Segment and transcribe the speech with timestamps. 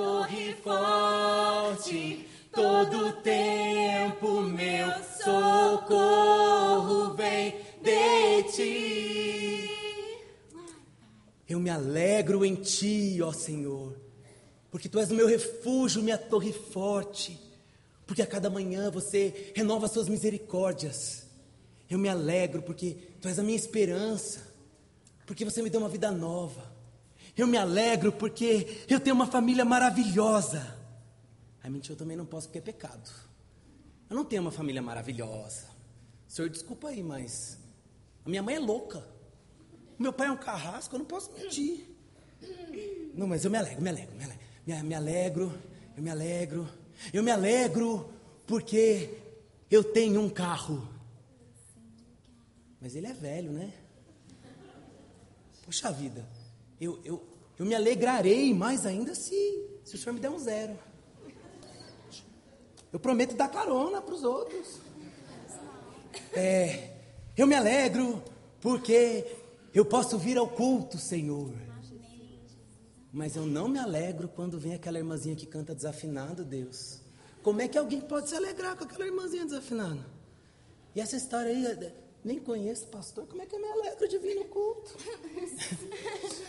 [0.00, 4.88] torre forte, todo tempo meu
[5.22, 9.70] socorro vem de ti.
[11.46, 13.94] Eu me alegro em ti, ó Senhor,
[14.70, 17.38] porque tu és o meu refúgio, minha torre forte,
[18.06, 21.26] porque a cada manhã você renova suas misericórdias.
[21.90, 24.40] Eu me alegro porque tu és a minha esperança,
[25.26, 26.69] porque você me deu uma vida nova.
[27.40, 30.76] Eu me alegro porque eu tenho uma família maravilhosa.
[31.62, 33.10] Ai, mentira, eu também não posso porque é pecado.
[34.10, 35.64] Eu não tenho uma família maravilhosa.
[36.28, 37.56] O senhor, desculpa aí, mas
[38.26, 39.02] a minha mãe é louca.
[39.98, 41.88] Meu pai é um carrasco, eu não posso mentir.
[43.14, 44.40] Não, mas eu me alegro, me alegro, me alegro.
[44.66, 45.58] Me, me alegro,
[45.96, 46.68] eu me alegro.
[47.10, 48.12] Eu me alegro
[48.46, 49.16] porque
[49.70, 50.86] eu tenho um carro.
[52.78, 53.72] Mas ele é velho, né?
[55.64, 56.28] Poxa vida,
[56.78, 57.29] eu, eu,
[57.60, 59.36] eu me alegrarei mais ainda se,
[59.84, 60.78] se o senhor me der um zero.
[62.90, 64.80] Eu prometo dar carona para os outros.
[66.32, 66.96] É,
[67.36, 68.24] eu me alegro
[68.62, 69.26] porque
[69.74, 71.52] eu posso vir ao culto, Senhor.
[73.12, 77.02] Mas eu não me alegro quando vem aquela irmãzinha que canta desafinado, Deus.
[77.42, 80.00] Como é que alguém pode se alegrar com aquela irmãzinha desafinada?
[80.94, 81.92] E essa história aí,
[82.24, 84.96] nem conheço pastor, como é que eu me alegro de vir no culto?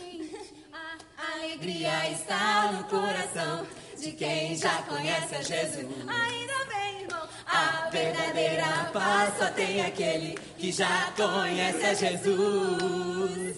[1.62, 5.86] Alegria está no coração de quem já conhece a Jesus.
[6.08, 13.58] Ainda bem, irmão, a verdadeira paz só tem aquele que já conhece a Jesus.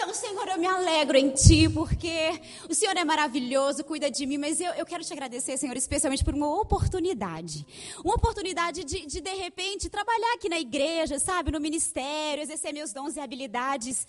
[0.00, 4.38] Então, Senhor, eu me alegro em Ti, porque o Senhor é maravilhoso, cuida de mim,
[4.38, 7.66] mas eu, eu quero te agradecer, Senhor, especialmente por uma oportunidade.
[8.02, 12.94] Uma oportunidade de, de, de repente, trabalhar aqui na igreja, sabe, no ministério, exercer meus
[12.94, 14.06] dons e habilidades.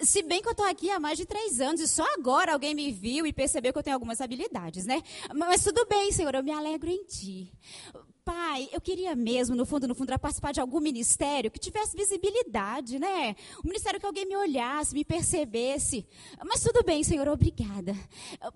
[0.00, 2.74] Se bem que eu estou aqui há mais de três anos e só agora alguém
[2.74, 5.02] me viu e percebeu que eu tenho algumas habilidades, né?
[5.34, 7.52] Mas tudo bem, Senhor, eu me alegro em Ti.
[8.24, 12.98] Pai, eu queria mesmo, no fundo, no fundo, participar de algum ministério que tivesse visibilidade,
[12.98, 13.36] né?
[13.62, 16.06] Um ministério que alguém me olhasse, me percebesse.
[16.42, 17.94] Mas tudo bem, Senhor, obrigada.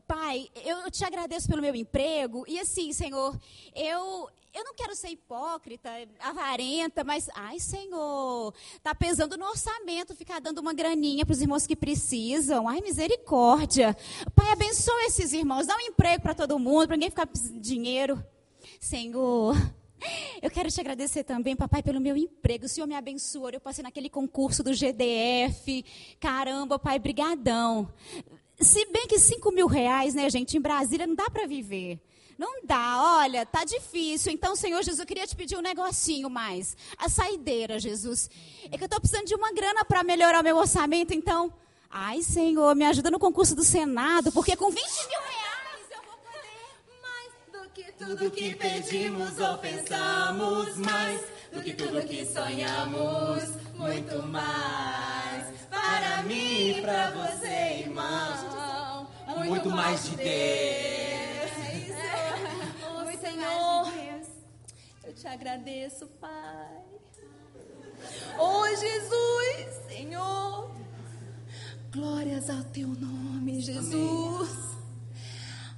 [0.06, 2.46] Pai, eu te agradeço pelo meu emprego.
[2.48, 3.38] E assim, Senhor,
[3.74, 10.40] eu, eu não quero ser hipócrita, avarenta, mas, ai, Senhor, tá pesando no orçamento ficar
[10.40, 12.66] dando uma graninha para os irmãos que precisam.
[12.66, 13.94] Ai, misericórdia.
[14.34, 17.28] Pai, abençoa esses irmãos, dá um emprego para todo mundo, para ninguém ficar
[17.60, 18.24] dinheiro.
[18.78, 19.56] Senhor,
[20.42, 22.66] eu quero te agradecer também, papai, pelo meu emprego.
[22.66, 23.50] O Senhor me abençoou.
[23.50, 25.84] Eu passei naquele concurso do GDF.
[26.20, 27.92] Caramba, pai, brigadão.
[28.60, 32.00] Se bem que 5 mil reais, né, gente, em Brasília não dá para viver.
[32.38, 34.32] Não dá, olha, tá difícil.
[34.32, 36.76] Então, Senhor Jesus, eu queria te pedir um negocinho mais.
[36.96, 38.30] A saideira, Jesus.
[38.70, 41.52] É que eu estou precisando de uma grana para melhorar o meu orçamento, então.
[41.90, 46.16] Ai, Senhor, me ajuda no concurso do Senado, porque com 20 mil reais eu vou
[46.18, 47.02] poder.
[47.02, 51.20] Mais do que tudo que pedimos ou pensamos, mais
[51.52, 53.44] do que tudo que sonhamos,
[53.76, 55.46] muito mais.
[55.70, 59.08] Para mim e para você, irmão,
[59.46, 60.58] muito mais de Deus.
[65.14, 66.84] te agradeço, Pai.
[68.38, 70.70] Oh, Jesus, Senhor.
[71.92, 74.77] Glórias ao teu nome, Jesus.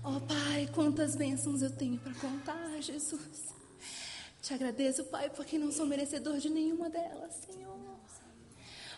[0.03, 3.55] Oh, Pai, quantas bênçãos eu tenho para contar, Jesus.
[4.41, 7.79] Te agradeço, Pai, porque não sou merecedor de nenhuma delas, Senhor.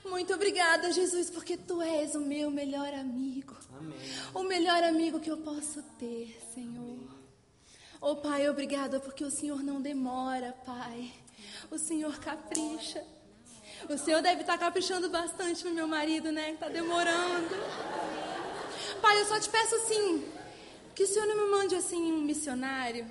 [0.04, 3.56] Muito obrigada, Jesus, porque tu és o meu melhor amigo.
[3.78, 3.98] Amém.
[4.34, 6.98] O melhor amigo que eu posso ter, Senhor.
[8.00, 11.12] Oh, Pai, obrigada porque o Senhor não demora, Pai.
[11.70, 13.04] O Senhor capricha.
[13.88, 16.50] O Senhor deve estar caprichando bastante no meu marido, né?
[16.50, 17.54] Está demorando.
[19.00, 20.24] Pai, eu só te peço assim,
[20.94, 23.10] que o Senhor não me mande assim um missionário,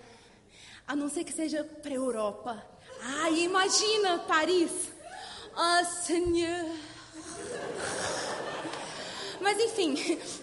[0.87, 2.65] a não ser que seja para a Europa.
[3.01, 4.89] Ai, imagina Paris.
[5.55, 6.75] Ah, oh, Senhor.
[9.41, 9.95] Mas enfim,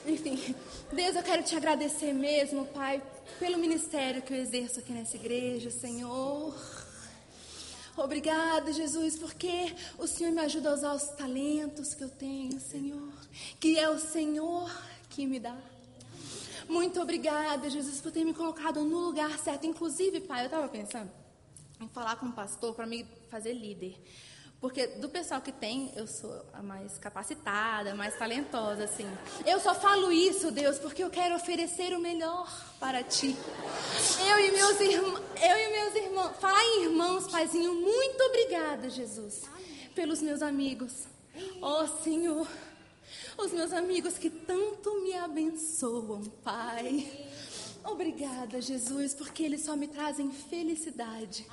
[0.07, 0.55] enfim.
[0.93, 3.03] Deus, eu quero te agradecer mesmo, Pai,
[3.39, 6.55] pelo ministério que eu exerço aqui nessa igreja, Senhor.
[7.97, 13.13] Obrigada, Jesus, porque o Senhor me ajuda a usar os talentos que eu tenho, Senhor,
[13.61, 14.71] que é o Senhor
[15.11, 15.57] que me dá.
[16.69, 19.67] Muito obrigada, Jesus, por ter me colocado no lugar certo.
[19.67, 21.11] Inclusive, pai, eu estava pensando
[21.81, 23.99] em falar com o pastor para me fazer líder.
[24.61, 29.07] Porque do pessoal que tem, eu sou a mais capacitada, a mais talentosa, assim.
[29.47, 33.37] Eu só falo isso, Deus, porque eu quero oferecer o melhor para ti.
[34.29, 39.43] Eu e meus irmãos, eu e meus irmãos, falar em irmãos, Paizinho, muito obrigada, Jesus,
[39.95, 41.07] pelos meus amigos.
[41.63, 42.49] Oh, Senhor,
[43.37, 47.29] Os meus amigos que tanto me abençoam, Pai.
[47.85, 51.47] Obrigada, Jesus, porque eles só me trazem felicidade.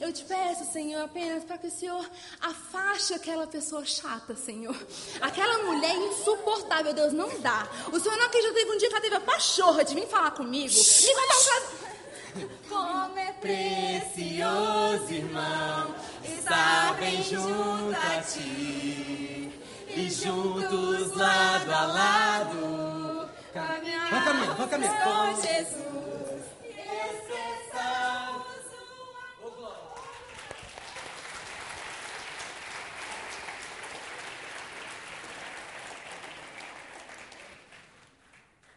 [0.00, 2.10] Eu te peço, Senhor, apenas para que o Senhor
[2.40, 4.76] afaste aquela pessoa chata, Senhor.
[5.20, 7.68] Aquela mulher insuportável, Deus, não dá.
[7.92, 10.32] O Senhor não acredita teve um dia que ela teve a pachorra de vir falar
[10.32, 10.74] comigo.
[10.74, 11.86] Me vai dar um.
[12.68, 15.94] Como é precioso, irmão,
[16.24, 19.35] estar bem junto a ti
[19.96, 24.10] e juntos lado a lado caminhar.
[25.04, 25.86] Com Jesus.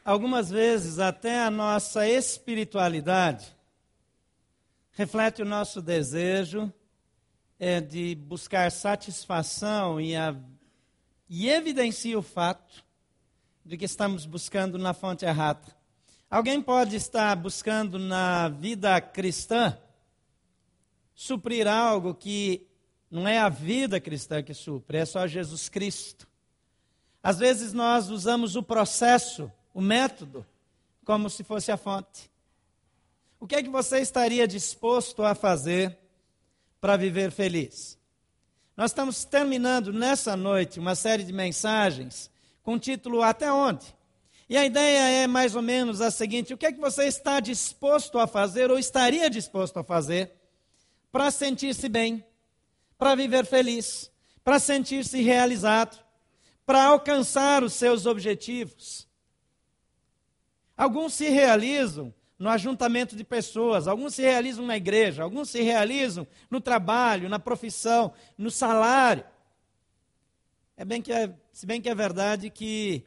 [0.05, 3.55] Algumas vezes, até a nossa espiritualidade
[4.93, 6.73] reflete o nosso desejo
[7.59, 10.35] é, de buscar satisfação e, a,
[11.29, 12.83] e evidencia o fato
[13.63, 15.77] de que estamos buscando na fonte errada.
[16.29, 19.77] Alguém pode estar buscando na vida cristã
[21.19, 22.65] suprir algo que
[23.11, 26.25] não é a vida cristã que supre, é só Jesus Cristo.
[27.21, 30.45] Às vezes nós usamos o processo, o método,
[31.03, 32.31] como se fosse a fonte.
[33.37, 35.97] O que é que você estaria disposto a fazer
[36.79, 37.98] para viver feliz?
[38.79, 42.31] Nós estamos terminando nessa noite uma série de mensagens
[42.63, 43.85] com o título Até onde?
[44.47, 47.41] E a ideia é mais ou menos a seguinte: o que é que você está
[47.41, 50.31] disposto a fazer ou estaria disposto a fazer
[51.11, 52.25] para sentir-se bem,
[52.97, 54.09] para viver feliz,
[54.45, 56.01] para sentir-se realizado,
[56.65, 59.09] para alcançar os seus objetivos?
[60.77, 66.25] Alguns se realizam no ajuntamento de pessoas, alguns se realizam na igreja, alguns se realizam
[66.49, 69.25] no trabalho, na profissão, no salário.
[70.77, 73.03] É bem que é, se bem que é verdade que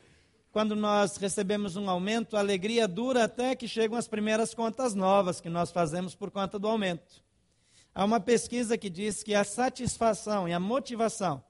[0.53, 5.41] quando nós recebemos um aumento, a alegria dura até que chegam as primeiras contas novas
[5.41, 7.25] que nós fazemos por conta do aumento.
[7.95, 11.43] Há uma pesquisa que diz que a satisfação e a motivação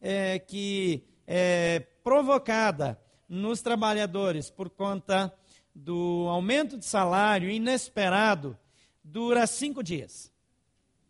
[0.00, 2.98] é, que é provocada
[3.28, 5.30] nos trabalhadores por conta
[5.78, 8.58] do aumento de salário inesperado
[9.02, 10.32] dura cinco dias.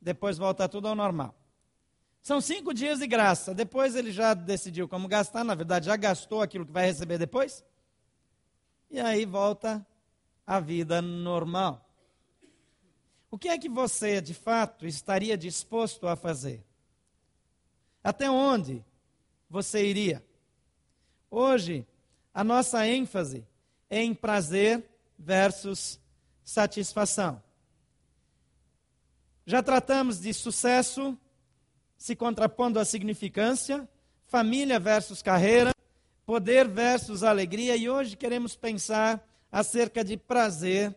[0.00, 1.34] Depois volta tudo ao normal.
[2.20, 3.54] São cinco dias de graça.
[3.54, 7.64] Depois ele já decidiu como gastar, na verdade, já gastou aquilo que vai receber depois.
[8.90, 9.84] E aí volta
[10.46, 11.84] a vida normal.
[13.30, 16.64] O que é que você, de fato, estaria disposto a fazer?
[18.02, 18.84] Até onde
[19.48, 20.24] você iria?
[21.30, 21.86] Hoje,
[22.32, 23.46] a nossa ênfase
[23.90, 24.84] em prazer
[25.18, 25.98] versus
[26.44, 27.42] satisfação.
[29.44, 31.18] Já tratamos de sucesso
[31.96, 33.88] se contrapondo à significância,
[34.26, 35.72] família versus carreira,
[36.24, 40.94] poder versus alegria, e hoje queremos pensar acerca de prazer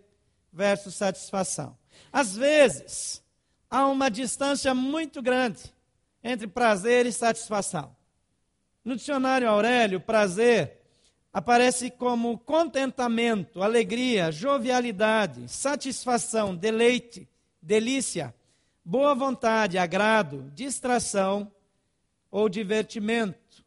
[0.52, 1.78] versus satisfação.
[2.12, 3.24] Às vezes,
[3.70, 5.74] há uma distância muito grande
[6.24, 7.96] entre prazer e satisfação.
[8.84, 10.81] No dicionário Aurélio, prazer
[11.34, 17.28] aparece como contentamento, alegria, jovialidade, satisfação, deleite,
[17.62, 18.34] delícia,
[18.84, 21.52] boa vontade, agrado, distração
[22.30, 23.64] ou divertimento.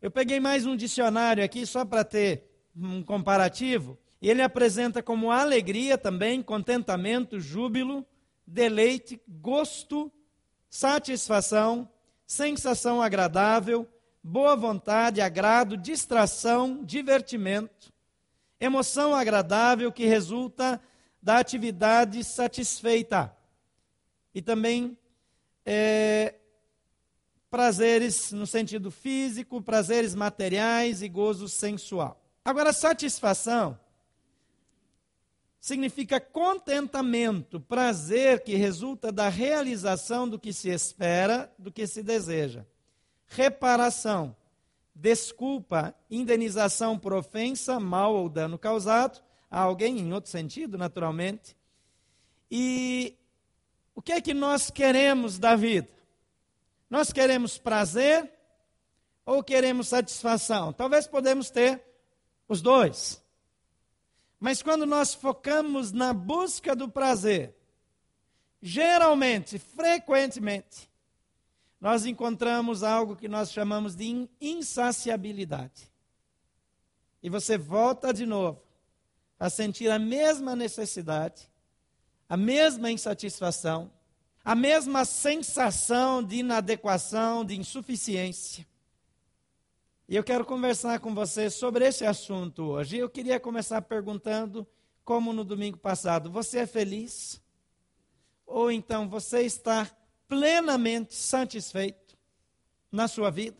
[0.00, 2.44] Eu peguei mais um dicionário aqui só para ter
[2.76, 8.04] um comparativo, ele apresenta como alegria também, contentamento, júbilo,
[8.46, 10.10] deleite, gosto,
[10.68, 11.88] satisfação,
[12.26, 13.88] sensação agradável,
[14.28, 17.90] boa vontade, agrado, distração, divertimento,
[18.60, 20.80] emoção agradável que resulta
[21.22, 23.34] da atividade satisfeita.
[24.34, 24.98] E também
[25.64, 26.34] é,
[27.48, 32.22] prazeres no sentido físico, prazeres materiais e gozo sensual.
[32.44, 33.80] Agora, satisfação
[35.58, 42.66] significa contentamento, prazer que resulta da realização do que se espera, do que se deseja
[43.28, 44.34] reparação,
[44.94, 51.56] desculpa, indenização por ofensa, mal ou dano causado a alguém, em outro sentido, naturalmente.
[52.50, 53.16] E
[53.94, 55.88] o que é que nós queremos da vida?
[56.88, 58.32] Nós queremos prazer
[59.24, 60.72] ou queremos satisfação?
[60.72, 61.82] Talvez podemos ter
[62.48, 63.22] os dois.
[64.40, 67.54] Mas quando nós focamos na busca do prazer,
[68.62, 70.87] geralmente, frequentemente,
[71.80, 75.90] nós encontramos algo que nós chamamos de insaciabilidade.
[77.22, 78.62] E você volta de novo
[79.38, 81.48] a sentir a mesma necessidade,
[82.28, 83.90] a mesma insatisfação,
[84.44, 88.66] a mesma sensação de inadequação, de insuficiência.
[90.08, 92.96] E eu quero conversar com você sobre esse assunto hoje.
[92.96, 94.66] Eu queria começar perguntando,
[95.04, 97.40] como no domingo passado, você é feliz?
[98.46, 99.86] Ou então você está
[100.28, 102.16] plenamente satisfeito
[102.92, 103.56] na sua vida?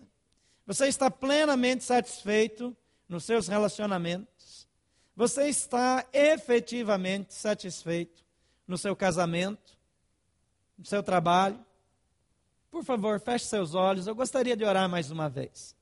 [0.67, 2.77] Você está plenamente satisfeito
[3.09, 4.69] nos seus relacionamentos?
[5.17, 8.23] Você está efetivamente satisfeito
[8.67, 9.77] no seu casamento,
[10.77, 11.59] no seu trabalho?
[12.71, 14.07] Por favor, feche seus olhos.
[14.07, 15.75] Eu gostaria de orar mais uma vez.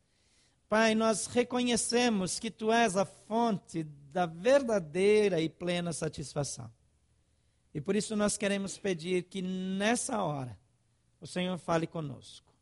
[0.68, 6.70] Pai, nós reconhecemos que tu és a fonte da verdadeira e plena satisfação.
[7.74, 10.58] E por isso nós queremos pedir que nessa hora
[11.20, 12.52] o Senhor fale conosco.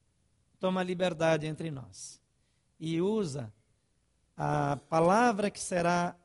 [0.59, 2.21] Toma liberdade entre nós
[2.79, 3.53] e usa
[4.37, 6.17] a palavra que será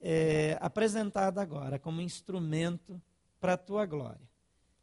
[0.00, 3.00] é, apresentada agora como instrumento
[3.40, 4.28] para a tua glória.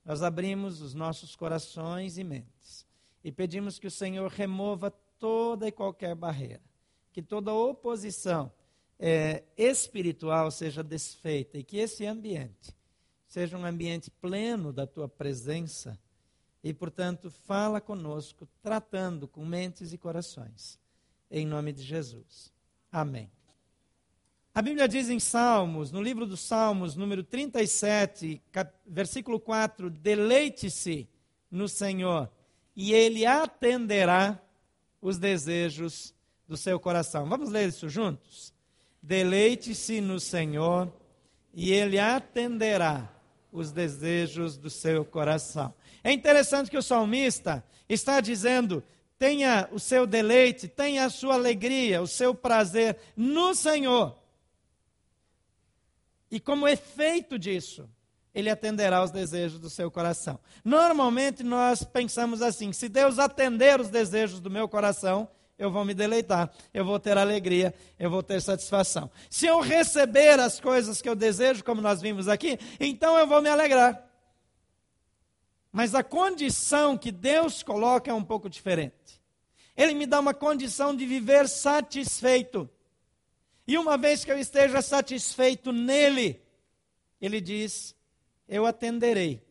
[0.03, 2.85] Nós abrimos os nossos corações e mentes
[3.23, 6.61] e pedimos que o Senhor remova toda e qualquer barreira,
[7.11, 8.51] que toda oposição
[8.99, 12.75] é, espiritual seja desfeita e que esse ambiente
[13.27, 15.97] seja um ambiente pleno da tua presença
[16.63, 20.79] e, portanto, fala conosco, tratando com mentes e corações.
[21.29, 22.53] Em nome de Jesus.
[22.91, 23.29] Amém.
[24.55, 28.41] A Bíblia diz em Salmos, no livro dos Salmos, número 37,
[28.85, 31.09] versículo 4: Deleite-se
[31.49, 32.31] no Senhor,
[32.75, 34.39] e Ele atenderá
[35.01, 36.13] os desejos
[36.47, 37.27] do seu coração.
[37.27, 38.53] Vamos ler isso juntos?
[39.01, 40.93] Deleite-se no Senhor
[41.53, 43.11] e Ele atenderá
[43.53, 45.73] os desejos do seu coração.
[46.03, 48.83] É interessante que o salmista está dizendo:
[49.17, 54.17] tenha o seu deleite, tenha a sua alegria, o seu prazer no Senhor.
[56.29, 57.87] E como efeito disso,
[58.33, 60.39] ele atenderá os desejos do seu coração.
[60.65, 65.93] Normalmente nós pensamos assim: se Deus atender os desejos do meu coração, eu vou me
[65.93, 69.09] deleitar, eu vou ter alegria, eu vou ter satisfação.
[69.29, 73.41] Se eu receber as coisas que eu desejo, como nós vimos aqui, então eu vou
[73.41, 74.09] me alegrar.
[75.71, 79.21] Mas a condição que Deus coloca é um pouco diferente.
[79.75, 82.69] Ele me dá uma condição de viver satisfeito.
[83.65, 86.41] E uma vez que eu esteja satisfeito nele,
[87.19, 87.95] ele diz:
[88.47, 89.41] eu atenderei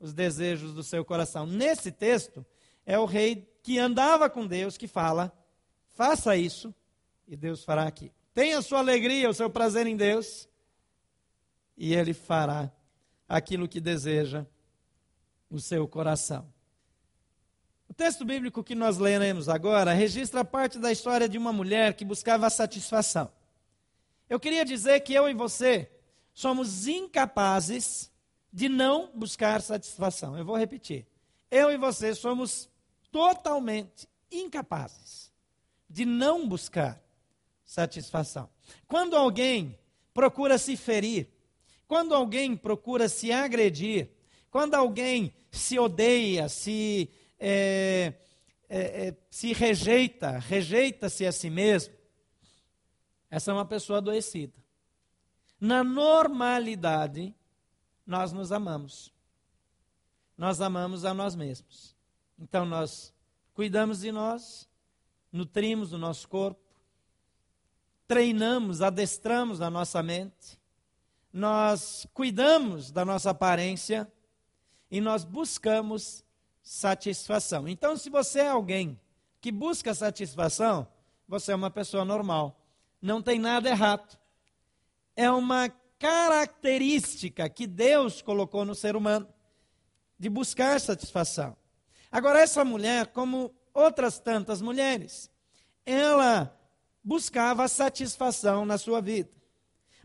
[0.00, 1.46] os desejos do seu coração.
[1.46, 2.44] Nesse texto,
[2.86, 5.35] é o rei que andava com Deus que fala:
[5.96, 6.72] faça isso
[7.26, 8.12] e Deus fará aqui.
[8.34, 10.46] Tenha sua alegria, o seu prazer em Deus,
[11.76, 12.70] e ele fará
[13.26, 14.46] aquilo que deseja
[15.50, 16.46] o seu coração.
[17.88, 22.04] O texto bíblico que nós leremos agora registra parte da história de uma mulher que
[22.04, 23.32] buscava satisfação.
[24.28, 25.90] Eu queria dizer que eu e você
[26.34, 28.12] somos incapazes
[28.52, 30.36] de não buscar satisfação.
[30.36, 31.06] Eu vou repetir.
[31.50, 32.68] Eu e você somos
[33.10, 35.25] totalmente incapazes
[35.88, 37.02] de não buscar
[37.64, 38.48] satisfação.
[38.86, 39.78] Quando alguém
[40.12, 41.28] procura se ferir,
[41.86, 44.10] quando alguém procura se agredir,
[44.50, 48.14] quando alguém se odeia, se, é,
[48.68, 51.94] é, é, se rejeita, rejeita-se a si mesmo,
[53.30, 54.54] essa é uma pessoa adoecida.
[55.60, 57.34] Na normalidade,
[58.06, 59.12] nós nos amamos.
[60.36, 61.96] Nós amamos a nós mesmos.
[62.38, 63.12] Então nós
[63.54, 64.65] cuidamos de nós,
[65.36, 66.60] nutrimos o nosso corpo,
[68.08, 70.58] treinamos, adestramos a nossa mente,
[71.32, 74.10] nós cuidamos da nossa aparência
[74.90, 76.24] e nós buscamos
[76.62, 77.68] satisfação.
[77.68, 78.98] Então, se você é alguém
[79.40, 80.88] que busca satisfação,
[81.28, 82.60] você é uma pessoa normal.
[83.00, 84.18] Não tem nada errado.
[85.14, 89.28] É uma característica que Deus colocou no ser humano
[90.18, 91.56] de buscar satisfação.
[92.10, 95.30] Agora, essa mulher, como outras tantas mulheres,
[95.84, 96.52] ela
[97.04, 99.30] buscava satisfação na sua vida.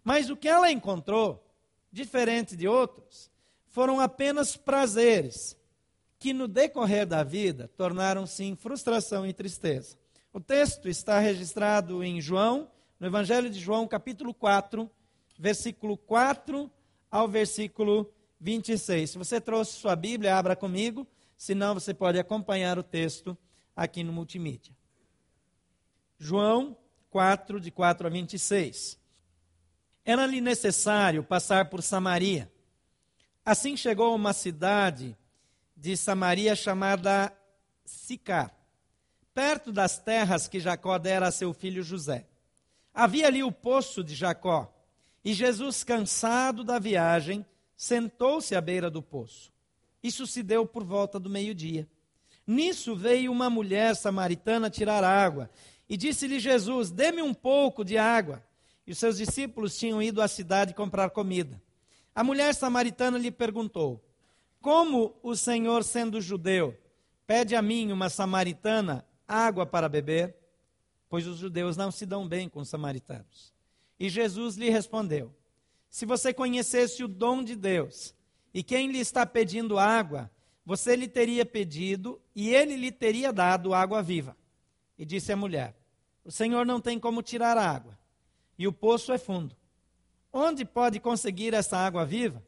[0.03, 1.43] Mas o que ela encontrou,
[1.91, 3.31] diferente de outros,
[3.67, 5.57] foram apenas prazeres
[6.19, 9.97] que no decorrer da vida tornaram-se em frustração e tristeza.
[10.33, 14.89] O texto está registrado em João, no Evangelho de João, capítulo 4,
[15.39, 16.69] versículo 4
[17.09, 19.09] ao versículo 26.
[19.09, 23.35] Se você trouxe sua Bíblia, abra comigo, senão você pode acompanhar o texto
[23.83, 24.75] aqui no multimídia.
[26.17, 26.77] João
[27.09, 28.99] 4, de 4 a 26.
[30.05, 32.51] Era-lhe necessário passar por Samaria.
[33.45, 35.17] Assim chegou a uma cidade
[35.75, 37.35] de Samaria chamada
[37.83, 38.55] Sicar,
[39.33, 42.27] perto das terras que Jacó dera a seu filho José.
[42.93, 44.71] Havia ali o poço de Jacó.
[45.23, 47.45] E Jesus, cansado da viagem,
[47.75, 49.51] sentou-se à beira do poço.
[50.03, 51.87] Isso se deu por volta do meio-dia.
[52.51, 55.49] Nisso veio uma mulher samaritana tirar água.
[55.87, 58.43] E disse-lhe Jesus: Dê-me um pouco de água.
[58.85, 61.61] E os seus discípulos tinham ido à cidade comprar comida.
[62.13, 64.03] A mulher samaritana lhe perguntou:
[64.59, 66.77] Como o Senhor, sendo judeu,
[67.25, 70.35] pede a mim, uma samaritana, água para beber?
[71.07, 73.53] Pois os judeus não se dão bem com os samaritanos.
[73.97, 75.33] E Jesus lhe respondeu:
[75.89, 78.13] Se você conhecesse o dom de Deus
[78.53, 80.29] e quem lhe está pedindo água,
[80.65, 84.35] você lhe teria pedido e ele lhe teria dado água viva.
[84.97, 85.75] E disse a mulher:
[86.23, 87.97] o Senhor não tem como tirar a água,
[88.57, 89.55] e o poço é fundo.
[90.31, 92.41] Onde pode conseguir essa água viva?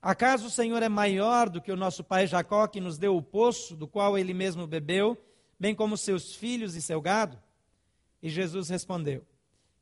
[0.00, 3.22] Acaso o Senhor é maior do que o nosso pai Jacó, que nos deu o
[3.22, 5.18] poço, do qual ele mesmo bebeu,
[5.58, 7.36] bem como seus filhos e seu gado?
[8.22, 9.26] E Jesus respondeu: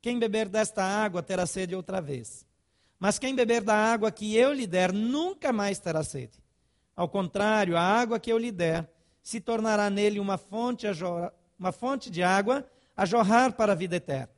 [0.01, 2.47] Quem beber desta água terá sede outra vez.
[2.99, 6.43] Mas quem beber da água que eu lhe der nunca mais terá sede.
[6.97, 8.91] Ao contrário, a água que eu lhe der
[9.27, 10.87] se tornará nele uma fonte,
[11.59, 12.65] uma fonte de água
[12.97, 14.33] a jorrar para a vida eterna.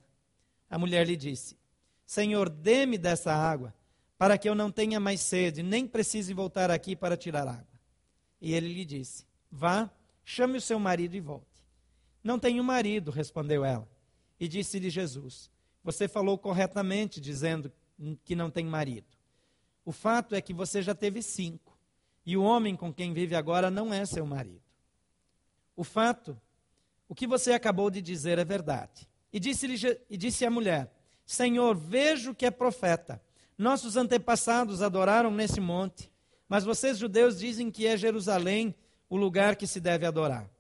[0.71, 1.59] A mulher lhe disse:
[2.07, 3.75] Senhor, dê-me dessa água,
[4.17, 7.81] para que eu não tenha mais sede, nem precise voltar aqui para tirar água.
[8.41, 9.91] E ele lhe disse: Vá,
[10.25, 11.63] chame o seu marido e volte.
[12.25, 13.87] Não tenho marido, respondeu ela.
[14.41, 15.51] E disse-lhe Jesus:
[15.85, 17.71] Você falou corretamente, dizendo
[18.25, 19.19] que não tem marido.
[19.85, 21.79] O fato é que você já teve cinco,
[22.25, 24.67] e o homem com quem vive agora não é seu marido.
[25.79, 26.37] O fato
[27.09, 29.09] o que você acabou de dizer é verdade.
[29.33, 30.93] E disse, e disse a mulher:
[31.25, 33.23] Senhor, vejo que é profeta.
[33.57, 36.11] Nossos antepassados adoraram nesse monte,
[36.49, 38.75] mas vocês judeus dizem que é Jerusalém
[39.09, 40.51] o lugar que se deve adorar.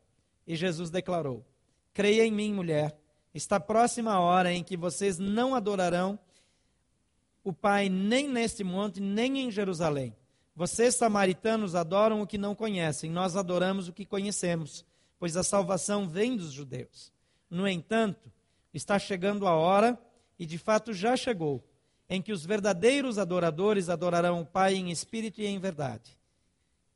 [0.46, 1.44] E Jesus declarou:
[1.92, 2.96] Creia em mim, mulher.
[3.34, 6.16] Está próxima a hora em que vocês não adorarão
[7.42, 10.14] o Pai nem neste monte, nem em Jerusalém.
[10.54, 14.86] Vocês, samaritanos, adoram o que não conhecem, nós adoramos o que conhecemos
[15.18, 17.12] pois a salvação vem dos judeus.
[17.50, 18.30] No entanto,
[18.72, 19.98] está chegando a hora,
[20.38, 21.64] e de fato já chegou,
[22.08, 26.18] em que os verdadeiros adoradores adorarão o Pai em espírito e em verdade.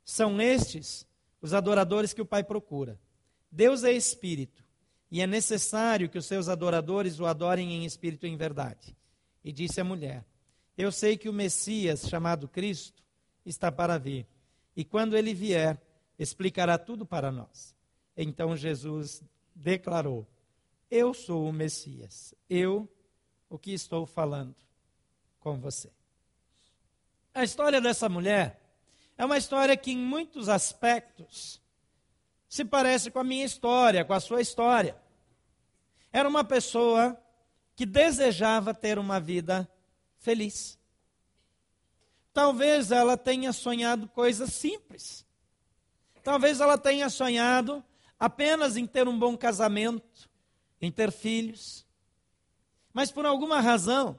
[0.04, 1.06] São estes
[1.40, 2.98] os adoradores que o Pai procura.
[3.50, 4.64] Deus é espírito,
[5.10, 8.96] e é necessário que os seus adoradores o adorem em espírito e em verdade.
[9.44, 10.24] E disse a mulher:
[10.78, 13.02] Eu sei que o Messias, chamado Cristo,
[13.44, 14.26] está para vir,
[14.74, 15.78] e quando ele vier,
[16.18, 17.74] explicará tudo para nós.
[18.16, 19.22] Então Jesus
[19.54, 20.26] declarou:
[20.90, 22.88] Eu sou o Messias, eu
[23.48, 24.56] o que estou falando
[25.40, 25.90] com você.
[27.34, 28.60] A história dessa mulher
[29.16, 31.60] é uma história que, em muitos aspectos,
[32.48, 34.96] se parece com a minha história, com a sua história.
[36.12, 37.18] Era uma pessoa
[37.74, 39.66] que desejava ter uma vida
[40.18, 40.78] feliz.
[42.32, 45.26] Talvez ela tenha sonhado coisas simples.
[46.22, 47.84] Talvez ela tenha sonhado
[48.22, 50.30] apenas em ter um bom casamento,
[50.80, 51.84] em ter filhos.
[52.94, 54.16] Mas por alguma razão,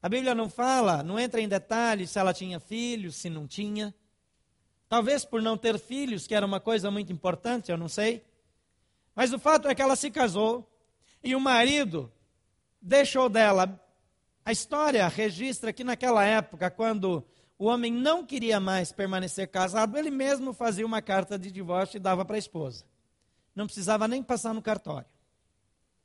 [0.00, 3.92] a Bíblia não fala, não entra em detalhes se ela tinha filhos, se não tinha.
[4.88, 8.24] Talvez por não ter filhos, que era uma coisa muito importante, eu não sei.
[9.12, 10.64] Mas o fato é que ela se casou
[11.20, 12.12] e o marido
[12.80, 13.84] deixou dela.
[14.44, 17.26] A história registra que naquela época, quando
[17.58, 22.00] o homem não queria mais permanecer casado, ele mesmo fazia uma carta de divórcio e
[22.00, 22.84] dava para a esposa
[23.56, 25.08] não precisava nem passar no cartório.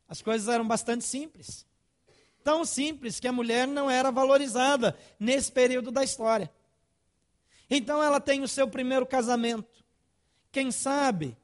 [0.07, 1.65] As coisas eram bastante simples.
[2.43, 6.51] Tão simples que a mulher não era valorizada nesse período da história.
[7.69, 9.83] Então ela tem o seu primeiro casamento.
[10.51, 11.37] Quem sabe,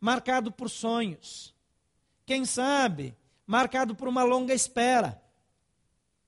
[0.00, 1.54] marcado por sonhos.
[2.26, 5.22] Quem sabe, marcado por uma longa espera.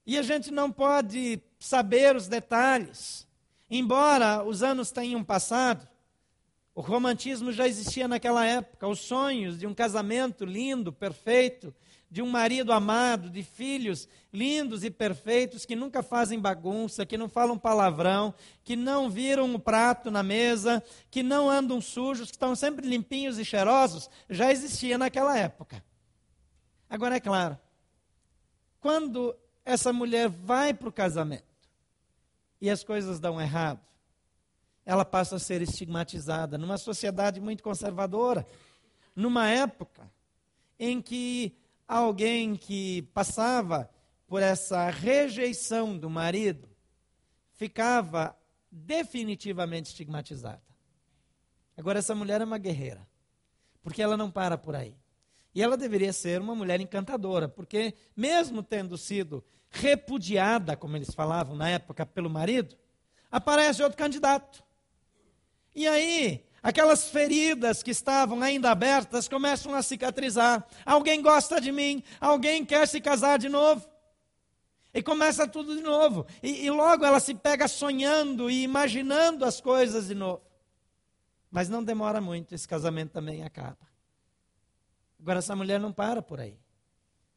[0.06, 3.26] E a gente não pode saber os detalhes.
[3.68, 5.88] Embora os anos tenham passado,
[6.76, 11.74] o romantismo já existia naquela época, os sonhos de um casamento lindo, perfeito,
[12.10, 17.30] de um marido amado, de filhos lindos e perfeitos que nunca fazem bagunça, que não
[17.30, 22.54] falam palavrão, que não viram o prato na mesa, que não andam sujos, que estão
[22.54, 25.82] sempre limpinhos e cheirosos, já existia naquela época.
[26.90, 27.58] Agora é claro,
[28.80, 29.34] quando
[29.64, 31.42] essa mulher vai para o casamento
[32.60, 33.80] e as coisas dão errado,
[34.86, 38.46] ela passa a ser estigmatizada numa sociedade muito conservadora,
[39.16, 40.08] numa época
[40.78, 43.90] em que alguém que passava
[44.28, 46.68] por essa rejeição do marido
[47.54, 48.36] ficava
[48.70, 50.62] definitivamente estigmatizada.
[51.76, 53.06] Agora, essa mulher é uma guerreira,
[53.82, 54.94] porque ela não para por aí.
[55.54, 61.56] E ela deveria ser uma mulher encantadora, porque, mesmo tendo sido repudiada, como eles falavam
[61.56, 62.76] na época, pelo marido,
[63.30, 64.65] aparece outro candidato.
[65.76, 70.66] E aí, Aquelas feridas que estavam ainda abertas começam a cicatrizar.
[70.84, 73.88] Alguém gosta de mim, alguém quer se casar de novo.
[74.92, 76.26] E começa tudo de novo.
[76.42, 80.42] E, e logo ela se pega sonhando e imaginando as coisas de novo.
[81.52, 83.78] Mas não demora muito, esse casamento também acaba.
[85.20, 86.58] Agora, essa mulher não para por aí.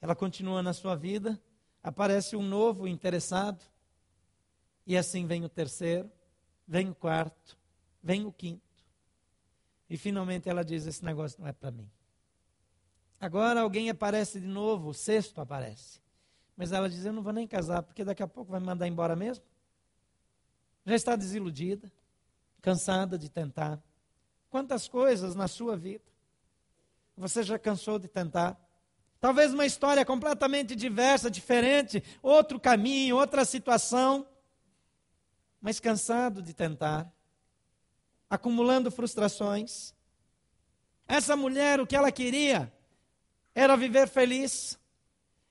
[0.02, 1.40] Ela continua na sua vida,
[1.84, 3.64] aparece um novo interessado,
[4.88, 6.12] e assim vem o terceiro,
[6.68, 7.59] vem o quarto,
[8.02, 8.62] vem o quinto.
[9.90, 11.90] E finalmente ela diz: Esse negócio não é para mim.
[13.20, 16.00] Agora alguém aparece de novo, o sexto aparece.
[16.56, 18.88] Mas ela diz: Eu não vou nem casar, porque daqui a pouco vai me mandar
[18.88, 19.44] embora mesmo.
[20.86, 21.92] Já está desiludida,
[22.62, 23.82] cansada de tentar.
[24.50, 26.04] Quantas coisas na sua vida
[27.16, 28.58] você já cansou de tentar?
[29.20, 34.26] Talvez uma história completamente diversa, diferente, outro caminho, outra situação,
[35.62, 37.12] mas cansado de tentar,
[38.30, 39.94] acumulando frustrações.
[41.08, 42.72] Essa mulher, o que ela queria
[43.56, 44.78] era viver feliz.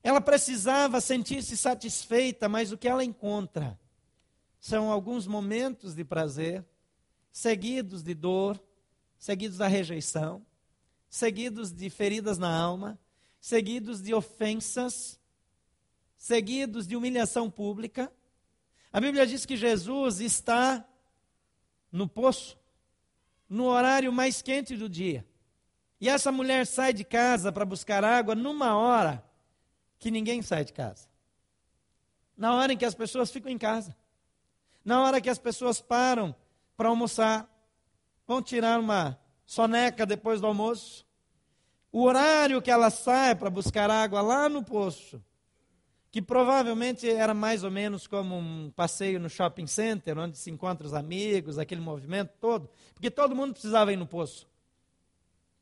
[0.03, 3.79] Ela precisava sentir-se satisfeita, mas o que ela encontra
[4.61, 6.65] são alguns momentos de prazer,
[7.33, 8.61] seguidos de dor,
[9.19, 10.45] seguidos da rejeição,
[11.09, 12.99] seguidos de feridas na alma,
[13.41, 15.19] seguidos de ofensas,
[16.17, 18.13] seguidos de humilhação pública.
[18.93, 20.87] A Bíblia diz que Jesus está
[21.91, 22.59] no poço,
[23.49, 25.27] no horário mais quente do dia.
[26.01, 29.25] E essa mulher sai de casa para buscar água numa hora
[29.99, 31.09] que ninguém sai de casa.
[32.37, 33.97] Na hora em que as pessoas ficam em casa.
[34.85, 36.35] Na hora que as pessoas param
[36.77, 37.49] para almoçar.
[38.27, 41.05] Vão tirar uma soneca depois do almoço.
[41.91, 45.23] O horário que ela sai para buscar água lá no poço,
[46.11, 50.87] que provavelmente era mais ou menos como um passeio no shopping center, onde se encontram
[50.87, 54.49] os amigos, aquele movimento todo, porque todo mundo precisava ir no poço.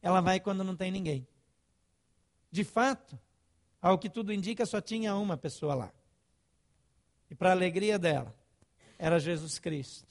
[0.01, 1.27] Ela vai quando não tem ninguém.
[2.51, 3.19] De fato,
[3.83, 5.93] ao que tudo indica, só tinha uma pessoa lá.
[7.31, 8.35] E para a alegria dela,
[8.99, 10.07] era Jesus Cristo,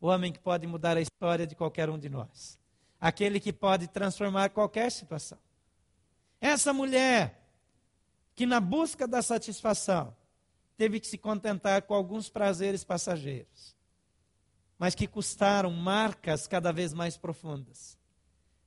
[0.00, 2.58] o homem que pode mudar a história de qualquer um de nós
[3.04, 5.36] aquele que pode transformar qualquer situação.
[6.40, 7.43] Essa mulher,
[8.34, 10.14] que na busca da satisfação,
[10.76, 13.76] teve que se contentar com alguns prazeres passageiros,
[14.78, 17.96] mas que custaram marcas cada vez mais profundas.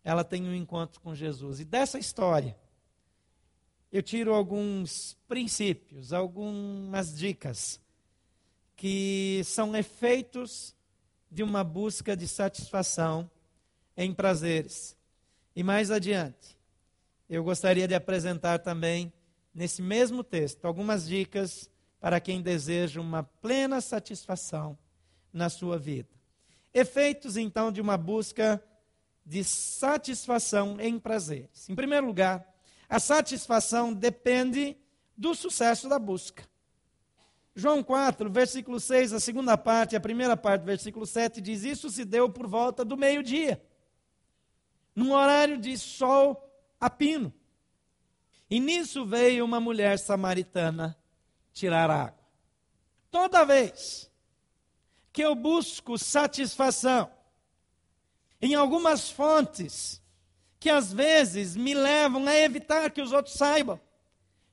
[0.04, 1.60] Ela tem um encontro com Jesus.
[1.60, 2.58] E dessa história,
[3.92, 7.82] eu tiro alguns princípios, algumas dicas,
[8.76, 10.76] que são efeitos
[11.30, 13.30] de uma busca de satisfação
[13.98, 14.96] em prazeres.
[15.56, 16.58] E mais adiante,
[17.30, 19.12] eu gostaria de apresentar também,
[19.58, 21.68] nesse mesmo texto, algumas dicas
[22.00, 24.78] para quem deseja uma plena satisfação
[25.34, 26.10] na sua vida.
[26.72, 28.64] Efeitos, então, de uma busca
[29.26, 31.68] de satisfação em prazeres.
[31.68, 32.48] Em primeiro lugar,
[32.88, 34.78] a satisfação depende
[35.18, 36.48] do sucesso da busca.
[37.56, 42.06] João 4, versículo 6, a segunda parte, a primeira parte, versículo 7, diz: Isso se
[42.06, 43.60] deu por volta do meio-dia
[44.94, 46.48] num horário de sol
[46.80, 47.34] a pino.
[48.50, 50.98] E nisso veio uma mulher samaritana
[51.54, 52.26] tirar água.
[53.12, 54.10] Toda vez
[55.12, 57.12] que eu busco satisfação
[58.42, 60.02] em algumas fontes
[60.60, 63.80] que às vezes me levam a evitar que os outros saibam.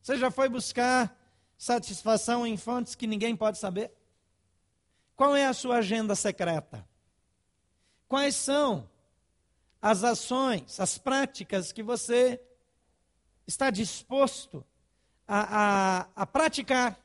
[0.01, 1.17] Você já foi buscar
[1.57, 3.93] satisfação em fontes que ninguém pode saber?
[5.17, 6.87] Qual é a sua agenda secreta?
[8.09, 8.89] Quais são
[9.81, 12.41] as ações, as práticas que você
[13.47, 14.65] está disposto
[15.27, 16.99] a, a, a praticar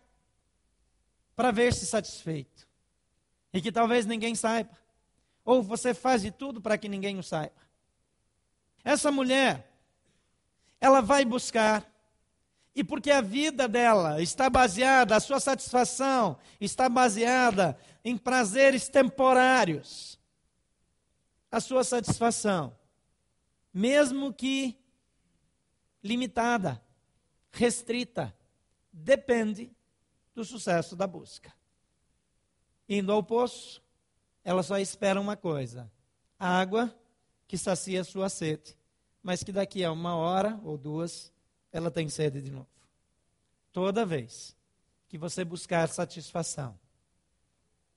[1.35, 2.67] para ver-se satisfeito.
[3.53, 4.77] E que talvez ninguém saiba.
[5.43, 7.69] Ou você faz de tudo para que ninguém o saiba.
[8.83, 9.71] Essa mulher,
[10.79, 11.89] ela vai buscar,
[12.75, 20.19] e porque a vida dela está baseada, a sua satisfação está baseada em prazeres temporários,
[21.51, 22.75] a sua satisfação,
[23.73, 24.77] mesmo que
[26.03, 26.81] limitada,
[27.51, 28.35] restrita,
[28.91, 29.71] depende
[30.33, 31.53] do sucesso da busca.
[32.87, 33.81] Indo ao poço,
[34.43, 35.91] ela só espera uma coisa:
[36.37, 36.95] água
[37.47, 38.77] que sacia sua sede,
[39.21, 41.31] mas que daqui a uma hora ou duas
[41.71, 42.69] ela tem sede de novo.
[43.71, 44.55] Toda vez
[45.07, 46.79] que você buscar satisfação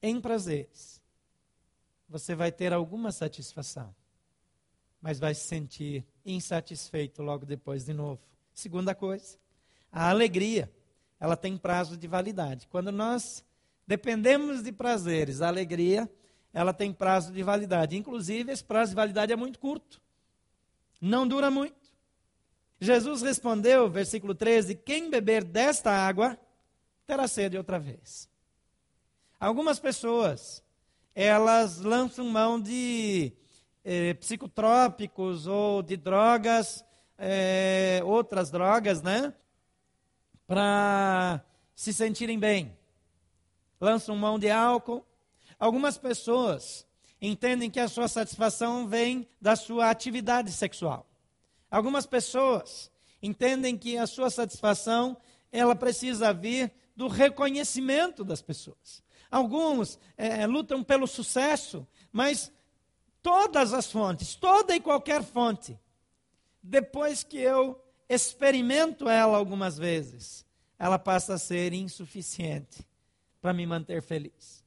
[0.02, 1.00] em prazeres,
[2.08, 3.94] você vai ter alguma satisfação,
[5.02, 8.20] mas vai se sentir insatisfeito logo depois de novo.
[8.54, 9.36] Segunda coisa,
[9.90, 10.72] a alegria,
[11.18, 12.68] ela tem prazo de validade.
[12.68, 13.44] Quando nós
[13.86, 16.08] dependemos de prazeres, a alegria,
[16.54, 17.96] ela tem prazo de validade.
[17.96, 20.00] Inclusive, esse prazo de validade é muito curto.
[21.00, 21.82] Não dura muito.
[22.80, 26.38] Jesus respondeu, versículo 13: Quem beber desta água
[27.06, 28.28] terá sede outra vez.
[29.40, 30.62] Algumas pessoas,
[31.14, 33.32] elas lançam mão de
[33.84, 36.84] eh, psicotrópicos ou de drogas,
[37.18, 39.32] eh, outras drogas, né?
[40.46, 42.76] Para se sentirem bem.
[43.80, 45.04] Lançam mão de álcool.
[45.58, 46.86] Algumas pessoas
[47.20, 51.06] entendem que a sua satisfação vem da sua atividade sexual.
[51.70, 52.90] Algumas pessoas
[53.22, 55.16] entendem que a sua satisfação
[55.50, 59.02] ela precisa vir do reconhecimento das pessoas.
[59.30, 62.52] Alguns é, lutam pelo sucesso, mas
[63.22, 65.78] todas as fontes, toda e qualquer fonte,
[66.62, 70.44] depois que eu experimento ela algumas vezes,
[70.78, 72.86] ela passa a ser insuficiente
[73.40, 74.64] para me manter feliz.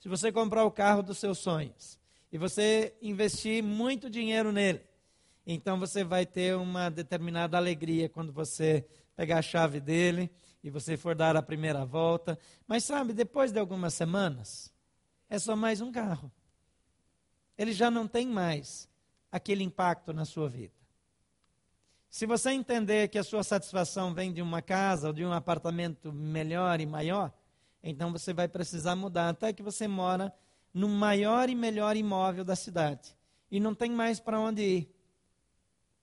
[0.00, 1.98] Se você comprar o carro dos seus sonhos
[2.32, 4.82] e você investir muito dinheiro nele,
[5.46, 10.30] então você vai ter uma determinada alegria quando você pegar a chave dele
[10.62, 12.38] e você for dar a primeira volta.
[12.66, 14.72] Mas sabe, depois de algumas semanas,
[15.28, 16.32] é só mais um carro.
[17.62, 18.88] Ele já não tem mais
[19.30, 20.74] aquele impacto na sua vida.
[22.10, 26.12] Se você entender que a sua satisfação vem de uma casa ou de um apartamento
[26.12, 27.32] melhor e maior,
[27.80, 30.34] então você vai precisar mudar até que você mora
[30.74, 33.16] no maior e melhor imóvel da cidade
[33.48, 34.94] e não tem mais para onde ir.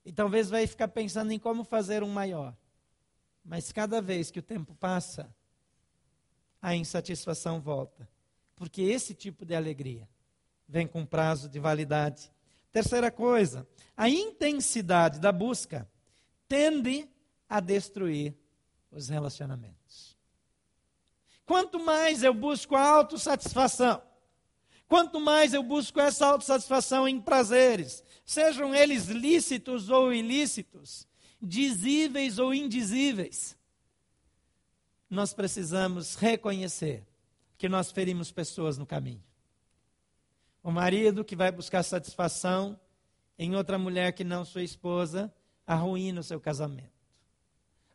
[0.06, 2.56] E talvez vai ficar pensando em como fazer um maior.
[3.44, 5.30] Mas cada vez que o tempo passa,
[6.62, 8.08] a insatisfação volta.
[8.56, 10.08] Porque esse tipo de alegria
[10.70, 12.32] vem com prazo de validade.
[12.72, 15.90] Terceira coisa, a intensidade da busca
[16.48, 17.10] tende
[17.50, 18.36] a destruir
[18.92, 20.16] os relacionamentos.
[21.46, 24.04] Quanto mais eu busco a autossatisfação,
[24.88, 31.08] quanto mais eu busco essa autossatisfação em prazeres, sejam eles lícitos ou ilícitos,
[31.42, 33.58] dizíveis ou indizíveis,
[35.10, 37.04] nós precisamos reconhecer
[37.58, 39.24] que nós ferimos pessoas no caminho.
[40.64, 42.80] O marido que vai buscar satisfação
[43.38, 45.34] em outra mulher que não sua esposa,
[45.66, 46.92] arruína o seu casamento.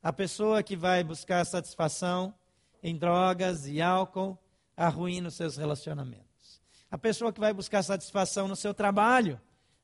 [0.02, 2.34] A pessoa que vai buscar satisfação
[2.82, 4.38] em drogas e álcool,
[4.76, 6.62] arruína os seus relacionamentos.
[6.90, 9.40] A pessoa que vai buscar satisfação no seu trabalho,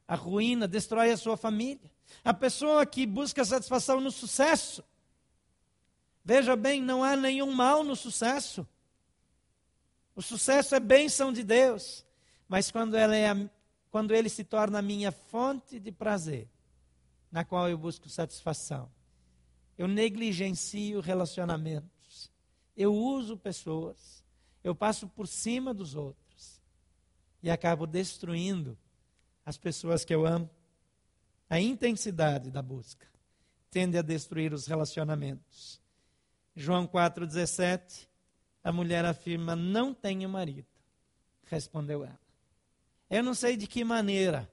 [0.06, 1.90] arruína, destrói a sua família.
[2.24, 4.82] A pessoa que busca satisfação no sucesso,
[6.24, 8.66] veja bem, não há nenhum mal no sucesso.
[10.14, 12.04] O sucesso é bênção de Deus,
[12.50, 13.50] mas quando, ela é a,
[13.92, 16.48] quando ele se torna a minha fonte de prazer,
[17.30, 18.90] na qual eu busco satisfação,
[19.78, 22.28] eu negligencio relacionamentos,
[22.76, 24.24] eu uso pessoas,
[24.64, 26.60] eu passo por cima dos outros
[27.40, 28.76] e acabo destruindo
[29.46, 30.50] as pessoas que eu amo
[31.48, 33.08] a intensidade da busca
[33.70, 35.80] tende a destruir os relacionamentos.
[36.56, 38.08] João 4,17,
[38.62, 40.68] a mulher afirma: Não tenho marido.
[41.46, 42.29] Respondeu ela.
[43.10, 44.48] Eu não sei de que maneira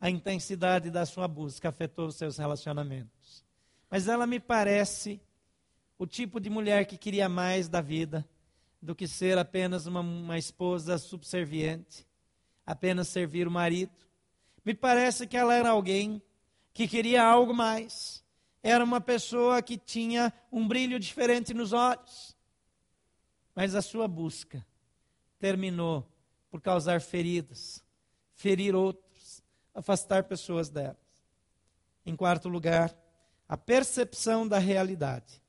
[0.00, 3.44] a intensidade da sua busca afetou os seus relacionamentos,
[3.90, 5.20] mas ela me parece
[5.98, 8.26] o tipo de mulher que queria mais da vida
[8.80, 12.06] do que ser apenas uma, uma esposa subserviente,
[12.64, 13.92] apenas servir o marido.
[14.64, 16.22] Me parece que ela era alguém
[16.72, 18.24] que queria algo mais.
[18.62, 22.36] Era uma pessoa que tinha um brilho diferente nos olhos.
[23.54, 24.64] Mas a sua busca
[25.38, 26.06] terminou
[26.50, 27.84] por causar feridas,
[28.38, 29.42] ferir outros,
[29.74, 30.96] afastar pessoas delas.
[32.06, 32.96] Em quarto lugar,
[33.46, 35.42] a percepção da realidade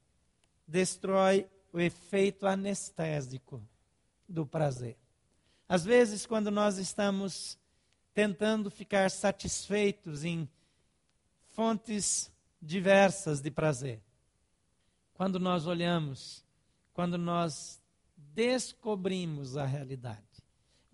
[0.67, 3.61] destrói o efeito anestésico
[4.27, 4.97] do prazer.
[5.67, 7.57] Às vezes, quando nós estamos
[8.13, 10.49] tentando ficar satisfeitos em
[11.51, 14.01] fontes diversas de prazer.
[15.13, 16.43] Quando nós olhamos,
[16.93, 17.79] quando nós
[18.17, 20.28] descobrimos a realidade,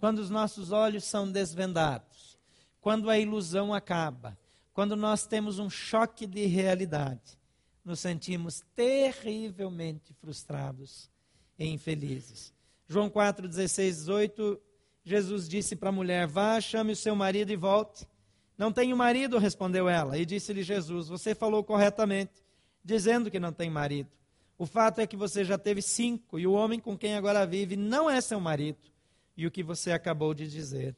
[0.05, 2.37] quando os nossos olhos são desvendados,
[2.79, 4.37] quando a ilusão acaba,
[4.71, 7.39] quando nós temos um choque de realidade,
[7.83, 11.09] nos sentimos terrivelmente frustrados
[11.57, 12.53] e infelizes.
[12.87, 14.61] João 4, 16, 18,
[15.03, 18.07] Jesus disse para a mulher: Vá, chame o seu marido e volte.
[18.55, 20.19] Não tenho marido, respondeu ela.
[20.19, 22.43] E disse-lhe Jesus: Você falou corretamente,
[22.83, 24.11] dizendo que não tem marido.
[24.55, 27.75] O fato é que você já teve cinco, e o homem com quem agora vive
[27.75, 28.93] não é seu marido.
[29.35, 30.95] E o que você acabou de dizer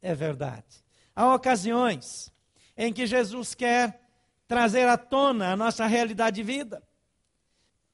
[0.00, 0.84] é verdade.
[1.14, 2.32] Há ocasiões
[2.76, 4.00] em que Jesus quer
[4.46, 6.82] trazer à tona a nossa realidade de vida.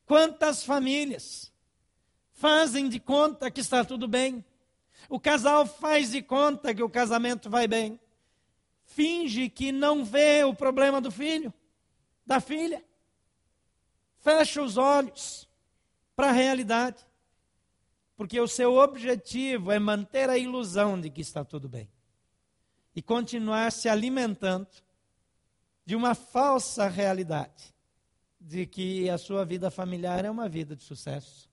[0.06, 1.52] Quantas famílias
[2.32, 4.44] fazem de conta que está tudo bem,
[5.08, 8.00] O casal faz de conta que o casamento vai bem.
[8.84, 11.52] Finge que não vê o problema do filho,
[12.26, 12.82] da filha.
[14.18, 15.48] Fecha os olhos
[16.16, 17.06] para a realidade.
[18.18, 21.88] Porque o seu objetivo é manter a ilusão de que está tudo bem.
[22.96, 24.66] E continuar se alimentando
[25.86, 27.72] de uma falsa realidade
[28.40, 31.48] de que a sua vida familiar é uma vida de sucesso.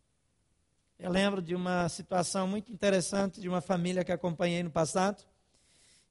[0.98, 5.24] Eu lembro de uma situação muito interessante de uma família que acompanhei no passado.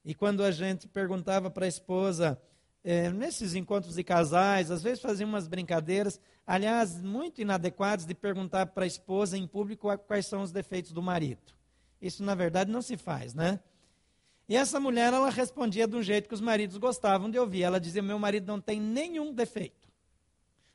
[0.05, 2.41] E quando a gente perguntava para a esposa,
[2.85, 8.67] é, nesses encontros de casais, às vezes fazia umas brincadeiras, aliás, muito inadequadas, de perguntar
[8.67, 11.41] para a esposa em público quais são os defeitos do marido.
[12.01, 13.59] Isso, na verdade, não se faz, né?
[14.47, 17.63] E essa mulher, ela respondia de um jeito que os maridos gostavam de ouvir.
[17.63, 19.89] Ela dizia: Meu marido não tem nenhum defeito.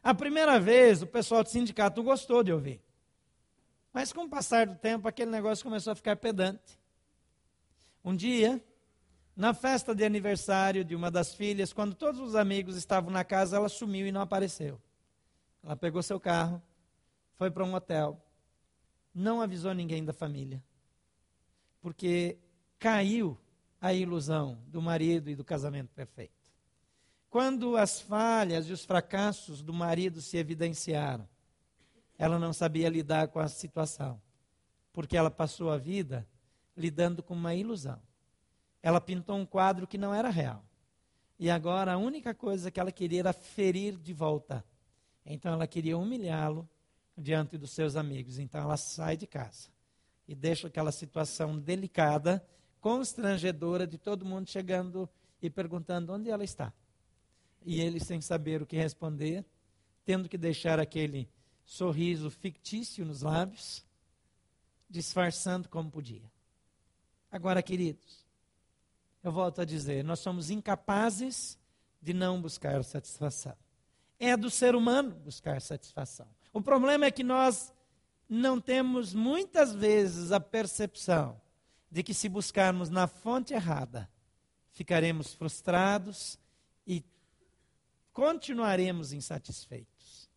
[0.01, 2.81] A primeira vez, o pessoal do sindicato gostou de ouvir.
[3.93, 6.79] Mas com o passar do tempo, aquele negócio começou a ficar pedante.
[8.03, 8.59] Um dia,
[9.39, 13.55] na festa de aniversário de uma das filhas, quando todos os amigos estavam na casa,
[13.55, 14.81] ela sumiu e não apareceu.
[15.63, 16.61] Ela pegou seu carro,
[17.35, 18.21] foi para um hotel,
[19.15, 20.61] não avisou ninguém da família,
[21.79, 22.37] porque
[22.77, 23.39] caiu
[23.79, 26.33] a ilusão do marido e do casamento perfeito.
[27.29, 31.25] Quando as falhas e os fracassos do marido se evidenciaram,
[32.17, 34.21] ela não sabia lidar com a situação,
[34.91, 36.27] porque ela passou a vida
[36.75, 38.01] lidando com uma ilusão.
[38.81, 40.63] Ela pintou um quadro que não era real.
[41.37, 44.63] E agora a única coisa que ela queria era ferir de volta.
[45.25, 46.67] Então ela queria humilhá-lo
[47.17, 48.39] diante dos seus amigos.
[48.39, 49.69] Então ela sai de casa
[50.27, 52.45] e deixa aquela situação delicada,
[52.79, 55.09] constrangedora de todo mundo chegando
[55.41, 56.73] e perguntando onde ela está.
[57.65, 59.45] E ele sem saber o que responder,
[60.05, 61.29] tendo que deixar aquele
[61.65, 63.85] sorriso fictício nos lábios,
[64.89, 66.31] disfarçando como podia.
[67.31, 68.25] Agora, queridos,
[69.23, 71.57] eu volto a dizer, nós somos incapazes
[72.01, 73.55] de não buscar satisfação.
[74.19, 76.27] É do ser humano buscar satisfação.
[76.53, 77.73] O problema é que nós
[78.27, 81.39] não temos muitas vezes a percepção
[81.91, 84.09] de que se buscarmos na fonte errada,
[84.71, 86.39] ficaremos frustrados
[86.85, 87.03] e
[88.13, 90.29] continuaremos insatisfeitos.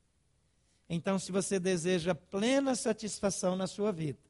[0.88, 4.20] Então, se você deseja plena satisfação na sua vida,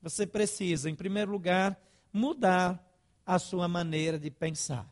[0.00, 1.78] você precisa, em primeiro lugar,
[2.12, 2.85] mudar
[3.26, 4.86] a sua maneira de pensar.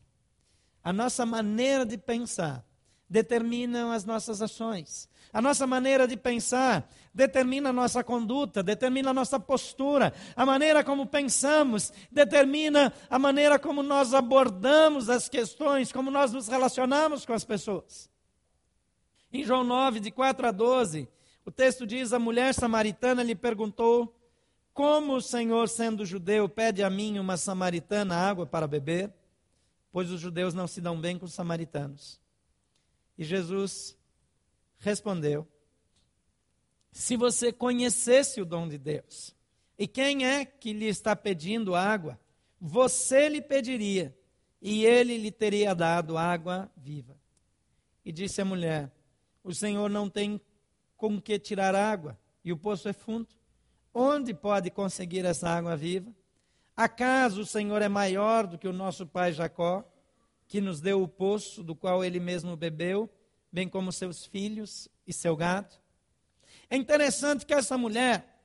[0.83, 2.64] A nossa maneira de pensar
[3.09, 5.09] determina as nossas ações.
[5.33, 10.12] A nossa maneira de pensar determina a nossa conduta, determina a nossa postura.
[10.37, 16.49] A maneira como pensamos determina a maneira como nós abordamos as questões, como nós nos
[16.49, 18.11] relacionamos com as pessoas.
[19.33, 21.09] Em João 9, de 4 a 12,
[21.44, 24.14] o texto diz: A mulher samaritana lhe perguntou:
[24.75, 29.15] Como o Senhor, sendo judeu, pede a mim, uma samaritana, água para beber?
[29.93, 32.21] Pois os judeus não se dão bem com os samaritanos.
[33.17, 33.97] E Jesus
[34.79, 35.47] respondeu:
[36.91, 39.33] Se você conhecesse o dom de Deus,
[39.79, 42.19] e quem é que lhe está pedindo água,
[42.61, 44.13] você lhe pediria,
[44.61, 47.17] e ele lhe teria dado água viva.
[48.05, 48.91] E disse a mulher:
[49.45, 50.41] o Senhor não tem
[50.97, 53.29] com que tirar água e o poço é fundo.
[53.96, 56.12] Onde pode conseguir essa água viva?
[56.76, 59.85] Acaso o Senhor é maior do que o nosso pai Jacó,
[60.48, 63.09] que nos deu o poço do qual ele mesmo bebeu,
[63.52, 65.76] bem como seus filhos e seu gado?
[66.68, 68.42] É interessante que essa mulher,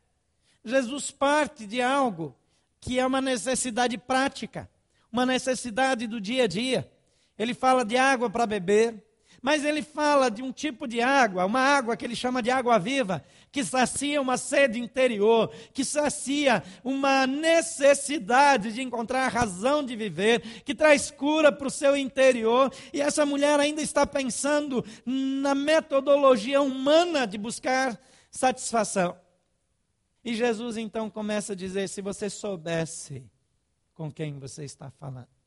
[0.63, 2.37] Jesus parte de algo
[2.79, 4.69] que é uma necessidade prática,
[5.11, 6.91] uma necessidade do dia a dia.
[7.35, 9.03] Ele fala de água para beber,
[9.41, 12.77] mas ele fala de um tipo de água, uma água que ele chama de água
[12.77, 19.95] viva, que sacia uma sede interior, que sacia uma necessidade de encontrar a razão de
[19.95, 22.71] viver, que traz cura para o seu interior.
[22.93, 27.99] E essa mulher ainda está pensando na metodologia humana de buscar
[28.29, 29.17] satisfação.
[30.23, 33.25] E Jesus então começa a dizer: se você soubesse
[33.93, 35.38] com quem você está falando.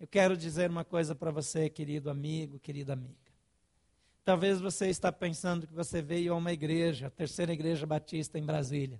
[0.00, 3.14] Eu quero dizer uma coisa para você, querido amigo, querida amiga.
[4.24, 8.42] Talvez você está pensando que você veio a uma igreja, a terceira igreja batista em
[8.42, 8.98] Brasília.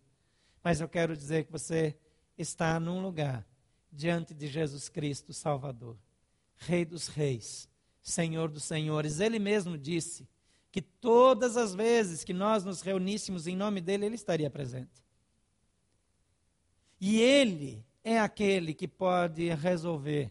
[0.63, 1.97] Mas eu quero dizer que você
[2.37, 3.47] está num lugar
[3.91, 5.97] diante de Jesus Cristo, Salvador,
[6.59, 7.67] Rei dos Reis,
[8.03, 9.21] Senhor dos Senhores.
[9.21, 10.29] Ele mesmo disse
[10.71, 15.03] que todas as vezes que nós nos reuníssemos em nome dele, ele estaria presente.
[17.01, 20.31] E ele é aquele que pode resolver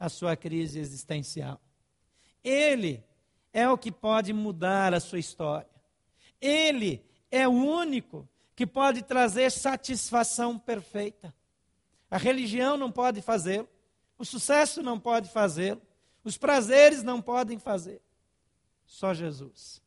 [0.00, 1.60] a sua crise existencial.
[2.42, 3.04] Ele
[3.52, 5.68] é o que pode mudar a sua história.
[6.40, 8.26] Ele é o único
[8.56, 11.34] que pode trazer satisfação perfeita.
[12.10, 13.68] A religião não pode fazê-lo,
[14.18, 15.80] o sucesso não pode fazê-lo,
[16.24, 18.00] os prazeres não podem fazer.
[18.86, 19.82] Só Jesus.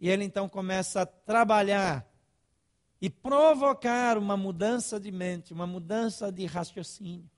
[0.00, 2.06] E ele então começa a trabalhar
[3.00, 7.30] e provocar uma mudança de mente, uma mudança de raciocínio.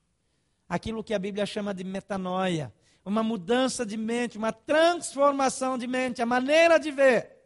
[0.68, 2.72] Aquilo que a Bíblia chama de metanoia,
[3.04, 7.36] uma mudança de mente, uma transformação de mente, a maneira de ver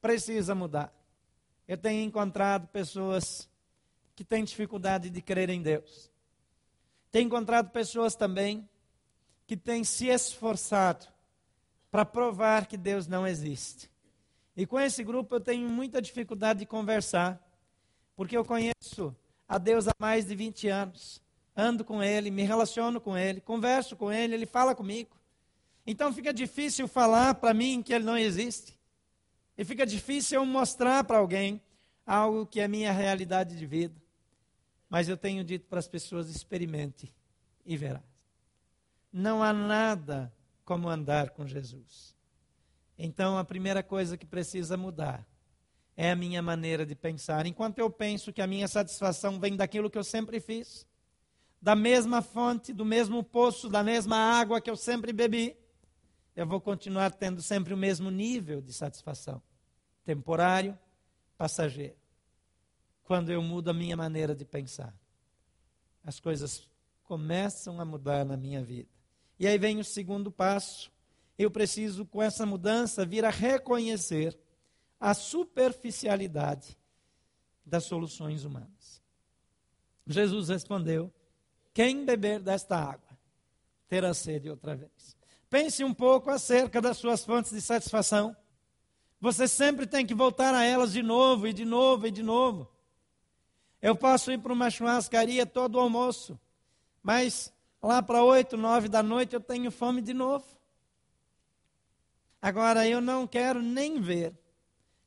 [0.00, 0.92] precisa mudar.
[1.66, 3.48] Eu tenho encontrado pessoas
[4.14, 6.10] que têm dificuldade de crer em Deus.
[7.10, 8.68] Tenho encontrado pessoas também
[9.46, 11.06] que têm se esforçado
[11.90, 13.90] para provar que Deus não existe.
[14.54, 17.42] E com esse grupo eu tenho muita dificuldade de conversar,
[18.14, 19.16] porque eu conheço
[19.48, 21.22] a Deus há mais de 20 anos
[21.58, 25.10] ando com ele, me relaciono com ele, converso com ele, ele fala comigo.
[25.84, 28.78] Então fica difícil falar para mim que ele não existe.
[29.56, 31.60] E fica difícil eu mostrar para alguém
[32.06, 34.00] algo que é minha realidade de vida.
[34.88, 37.12] Mas eu tenho dito para as pessoas: experimente
[37.66, 38.04] e verás.
[39.12, 40.32] Não há nada
[40.64, 42.14] como andar com Jesus.
[42.96, 45.26] Então a primeira coisa que precisa mudar
[45.96, 47.46] é a minha maneira de pensar.
[47.46, 50.86] Enquanto eu penso que a minha satisfação vem daquilo que eu sempre fiz,
[51.60, 55.56] da mesma fonte, do mesmo poço, da mesma água que eu sempre bebi,
[56.36, 59.42] eu vou continuar tendo sempre o mesmo nível de satisfação.
[60.04, 60.78] Temporário,
[61.36, 61.96] passageiro.
[63.02, 64.94] Quando eu mudo a minha maneira de pensar,
[66.04, 66.70] as coisas
[67.02, 68.88] começam a mudar na minha vida.
[69.38, 70.92] E aí vem o segundo passo.
[71.36, 74.38] Eu preciso, com essa mudança, vir a reconhecer
[75.00, 76.78] a superficialidade
[77.64, 79.02] das soluções humanas.
[80.06, 81.12] Jesus respondeu:
[81.72, 83.08] quem beber desta água
[83.88, 85.16] terá sede outra vez.
[85.48, 88.36] Pense um pouco acerca das suas fontes de satisfação.
[89.20, 92.70] Você sempre tem que voltar a elas de novo e de novo e de novo.
[93.80, 96.38] Eu posso ir para uma churrascaria todo o almoço,
[97.02, 97.52] mas
[97.82, 100.44] lá para oito, nove da noite eu tenho fome de novo.
[102.42, 104.34] Agora eu não quero nem ver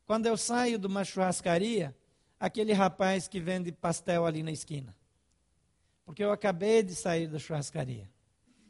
[0.06, 1.96] quando eu saio de uma churrascaria
[2.40, 4.96] aquele rapaz que vende pastel ali na esquina
[6.12, 8.12] porque eu acabei de sair da churrascaria.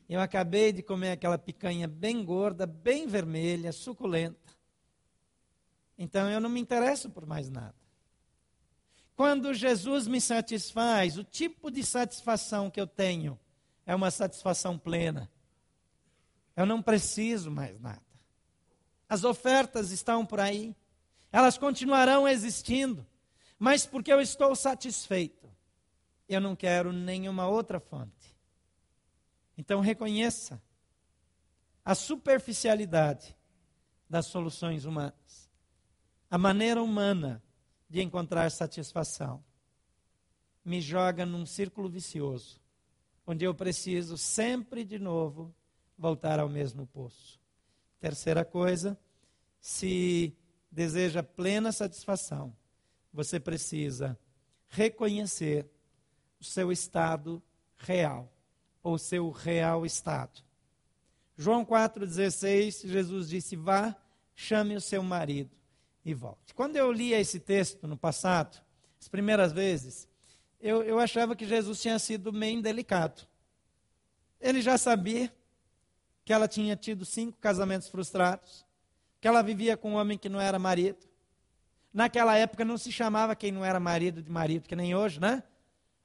[0.08, 4.54] Eu acabei de comer aquela picanha bem gorda, bem vermelha, suculenta.
[5.98, 7.74] Então eu não me interesso por mais nada.
[9.16, 13.40] Quando Jesus me satisfaz, o tipo de satisfação que eu tenho
[13.88, 15.28] é uma satisfação plena.
[16.56, 18.06] Eu não preciso mais nada.
[19.10, 20.76] As ofertas estão por aí,
[21.32, 23.04] elas continuarão existindo,
[23.58, 25.42] mas porque eu estou satisfeito
[26.34, 28.36] eu não quero nenhuma outra fonte.
[29.58, 30.62] Então reconheça
[31.84, 33.36] a superficialidade
[34.10, 35.50] das soluções humanas,
[36.30, 37.44] a maneira humana
[37.90, 39.44] de encontrar satisfação.
[40.64, 42.62] Me joga num círculo vicioso,
[43.26, 45.54] onde eu preciso sempre de novo
[45.98, 47.40] voltar ao mesmo poço.
[48.00, 48.98] Terceira coisa,
[49.60, 50.36] se
[50.72, 52.56] deseja plena satisfação,
[53.14, 54.18] você precisa
[54.68, 55.70] reconhecer
[56.42, 57.42] o seu estado
[57.78, 58.28] real,
[58.82, 60.42] ou seu real estado.
[61.38, 63.96] João 4,16, Jesus disse: Vá,
[64.36, 65.52] chame o seu marido
[66.04, 66.54] e volte.
[66.56, 68.60] Quando eu lia esse texto no passado,
[69.00, 70.08] as primeiras vezes,
[70.60, 73.22] eu, eu achava que Jesus tinha sido meio indelicado.
[74.40, 75.32] Ele já sabia
[76.26, 78.66] que ela tinha tido cinco casamentos frustrados,
[79.20, 81.08] que ela vivia com um homem que não era marido.
[81.94, 85.44] Naquela época não se chamava quem não era marido de marido, que nem hoje, né?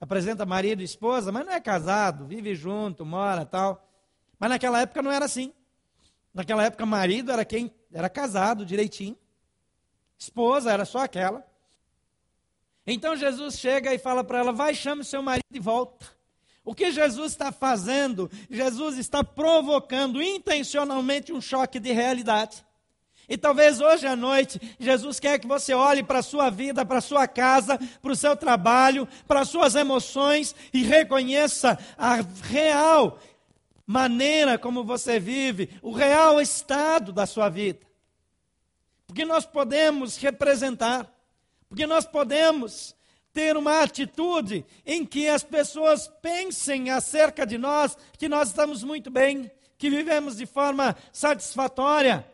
[0.00, 3.88] Apresenta marido e esposa, mas não é casado, vive junto, mora tal.
[4.38, 5.52] Mas naquela época não era assim.
[6.34, 9.16] Naquela época, marido era quem era casado direitinho,
[10.18, 11.46] esposa era só aquela.
[12.86, 16.06] Então Jesus chega e fala para ela: vai, chame o seu marido e volta.
[16.62, 18.30] O que Jesus está fazendo?
[18.50, 22.65] Jesus está provocando intencionalmente um choque de realidade.
[23.28, 26.98] E talvez hoje à noite, Jesus quer que você olhe para a sua vida, para
[26.98, 33.18] a sua casa, para o seu trabalho, para as suas emoções e reconheça a real
[33.84, 37.80] maneira como você vive, o real estado da sua vida.
[39.06, 41.12] Porque nós podemos representar,
[41.68, 42.94] porque nós podemos
[43.32, 49.10] ter uma atitude em que as pessoas pensem acerca de nós que nós estamos muito
[49.10, 52.24] bem, que vivemos de forma satisfatória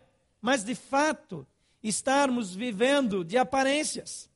[0.43, 1.47] mas de fato
[1.81, 4.29] estarmos vivendo de aparências.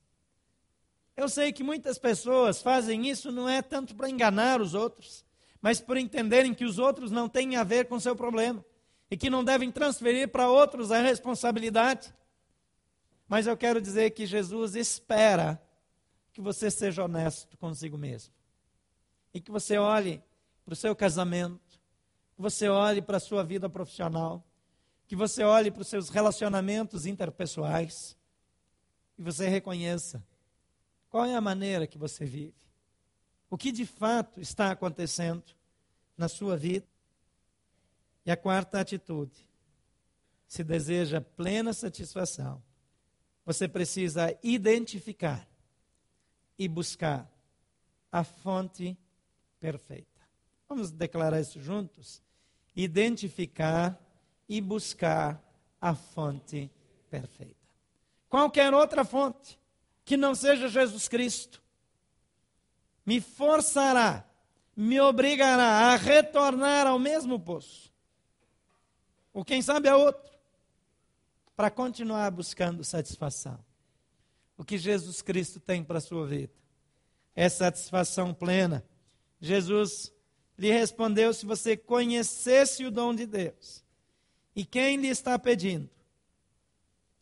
[1.17, 5.25] Eu sei que muitas pessoas fazem isso não é tanto para enganar os outros,
[5.61, 8.65] mas por entenderem que os outros não têm a ver com seu problema
[9.11, 12.15] e que não devem transferir para outros a responsabilidade.
[13.29, 15.61] Mas eu quero dizer que Jesus espera
[16.33, 18.33] que você seja honesto consigo mesmo.
[19.35, 20.23] E que você olhe
[20.65, 21.81] para o seu casamento,
[22.35, 24.46] que você olhe para a sua vida profissional,
[25.07, 28.17] que você olhe para os seus relacionamentos interpessoais
[29.19, 30.25] e você reconheça
[31.09, 32.67] qual é a maneira que você vive.
[33.49, 35.45] O que de fato está acontecendo
[36.17, 36.87] na sua vida.
[38.25, 39.37] E a quarta atitude,
[40.49, 42.63] se deseja plena satisfação,
[43.45, 45.47] você precisa identificar
[46.59, 47.31] e buscar
[48.11, 48.99] a fonte
[49.61, 50.21] perfeita.
[50.69, 52.23] Vamos declarar isso juntos?
[52.75, 54.01] Identificar
[54.49, 55.43] e buscar
[55.81, 56.71] a fonte
[57.11, 57.55] perfeita.
[58.29, 59.59] Qualquer outra fonte
[60.05, 61.63] que não seja Jesus Cristo
[63.05, 64.29] me forçará,
[64.77, 67.93] me obrigará a retornar ao mesmo poço.
[69.33, 70.33] Ou quem sabe a outro,
[71.55, 73.59] para continuar buscando satisfação.
[74.59, 76.53] O que Jesus Cristo tem para a sua vida
[77.35, 78.85] é satisfação plena.
[79.41, 80.13] Jesus
[80.59, 83.85] lhe respondeu: se você conhecesse o dom de Deus,
[84.57, 85.91] e quem lhe está pedindo?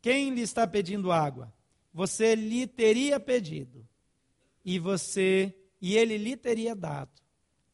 [0.00, 1.52] Quem lhe está pedindo água?
[1.92, 3.86] Você lhe teria pedido,
[4.64, 7.10] e você e ele lhe teria dado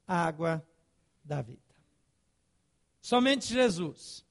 [0.06, 0.66] água
[1.22, 1.60] da vida.
[3.00, 4.24] Somente Jesus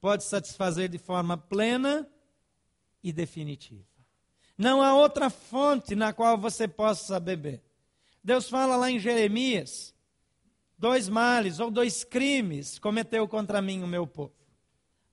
[0.00, 2.08] pode satisfazer de forma plena
[3.02, 3.84] e definitiva.
[4.58, 7.62] Não há outra fonte na qual você possa beber.
[8.22, 9.94] Deus fala lá em Jeremias:
[10.76, 14.41] dois males ou dois crimes cometeu contra mim o meu povo.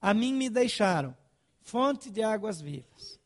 [0.01, 1.15] A mim me deixaram
[1.61, 3.19] fonte de águas vivas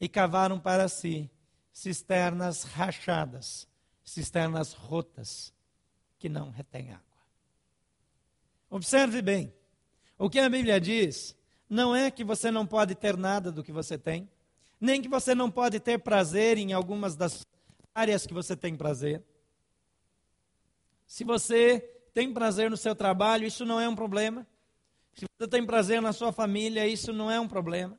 [0.00, 1.30] e cavaram para si
[1.72, 3.68] cisternas rachadas,
[4.04, 5.52] cisternas rotas
[6.18, 7.04] que não retêm água.
[8.70, 9.52] Observe bem,
[10.18, 11.36] o que a Bíblia diz
[11.68, 14.28] não é que você não pode ter nada do que você tem,
[14.80, 17.46] nem que você não pode ter prazer em algumas das
[17.94, 19.22] áreas que você tem prazer.
[21.06, 21.80] Se você
[22.14, 24.46] tem prazer no seu trabalho, isso não é um problema.
[25.14, 27.98] Se você tem prazer na sua família, isso não é um problema.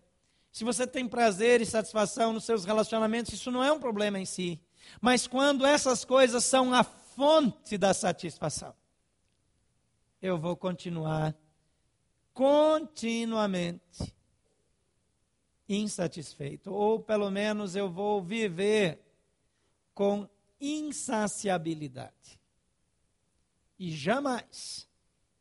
[0.52, 4.26] Se você tem prazer e satisfação nos seus relacionamentos, isso não é um problema em
[4.26, 4.60] si.
[5.00, 8.76] Mas quando essas coisas são a fonte da satisfação,
[10.22, 11.36] eu vou continuar
[12.34, 14.14] continuamente
[15.68, 19.00] insatisfeito, ou pelo menos eu vou viver
[19.94, 20.28] com
[20.60, 22.40] insaciabilidade.
[23.80, 24.88] E jamais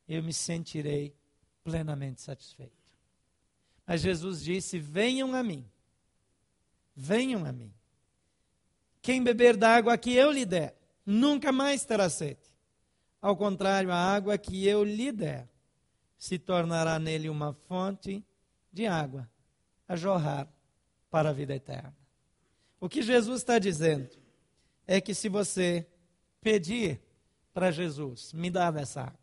[0.09, 1.15] eu me sentirei
[1.63, 2.73] plenamente satisfeito.
[3.87, 5.65] Mas Jesus disse: Venham a mim,
[6.95, 7.73] venham a mim.
[9.03, 12.51] Quem beber da água que eu lhe der, nunca mais terá sede.
[13.21, 15.49] Ao contrário, a água que eu lhe der
[16.19, 18.25] se tornará nele uma fonte
[18.73, 19.29] de água
[19.89, 20.49] a jorrar
[21.11, 21.97] para a vida eterna.
[22.79, 24.09] O que Jesus está dizendo
[24.87, 25.87] é que se você
[26.41, 27.01] pedir
[27.53, 29.20] para Jesus, me dá dessa água,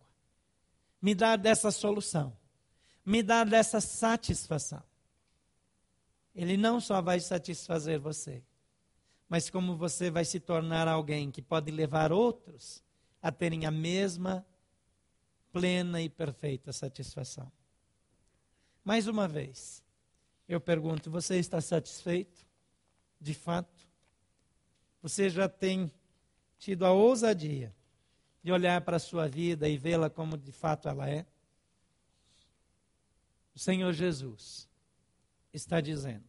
[1.02, 2.36] me dá dessa solução,
[3.06, 4.84] me dá dessa satisfação.
[6.36, 8.44] Ele não só vai satisfazer você,
[9.28, 12.84] mas como você vai se tornar alguém que pode levar outros
[13.22, 14.46] a terem a mesma
[15.52, 17.52] plena e perfeita satisfação.
[18.84, 19.84] Mais uma vez,
[20.48, 22.46] eu pergunto: você está satisfeito?
[23.20, 23.88] De fato?
[25.02, 25.92] Você já tem
[26.60, 27.76] tido a ousadia
[28.48, 31.26] de olhar para a sua vida e vê-la como de fato ela é?
[33.54, 34.70] O Senhor Jesus
[35.52, 36.24] está dizendo: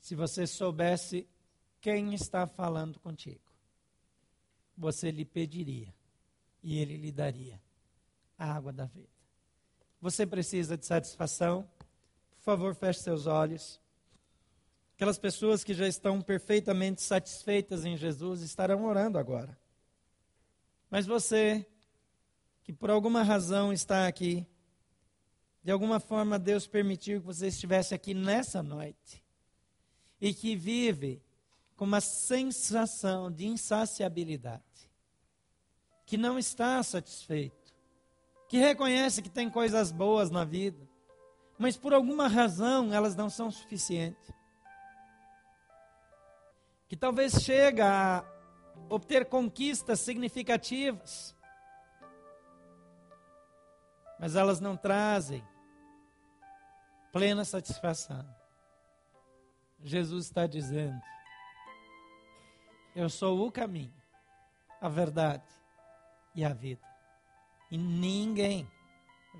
[0.00, 1.24] se você soubesse
[1.80, 3.38] quem está falando contigo,
[4.76, 5.94] você lhe pediria
[6.64, 7.62] e ele lhe daria
[8.36, 9.06] a água da vida.
[10.00, 11.64] Você precisa de satisfação?
[12.40, 13.80] favor, feche seus olhos.
[14.96, 19.56] Aquelas pessoas que já estão perfeitamente satisfeitas em Jesus estarão orando agora.
[20.90, 21.66] Mas você,
[22.62, 24.46] que por alguma razão está aqui,
[25.62, 29.22] de alguma forma Deus permitiu que você estivesse aqui nessa noite,
[30.20, 31.22] e que vive
[31.76, 34.62] com uma sensação de insaciabilidade,
[36.06, 37.74] que não está satisfeito,
[38.48, 40.88] que reconhece que tem coisas boas na vida,
[41.58, 44.30] mas por alguma razão elas não são suficientes.
[46.88, 47.84] Que talvez chega
[48.20, 48.35] a
[48.88, 51.36] obter conquistas significativas,
[54.18, 55.46] mas elas não trazem
[57.12, 58.26] plena satisfação.
[59.82, 61.00] Jesus está dizendo:
[62.94, 63.94] Eu sou o caminho,
[64.80, 65.46] a verdade
[66.34, 66.86] e a vida.
[67.70, 68.70] E ninguém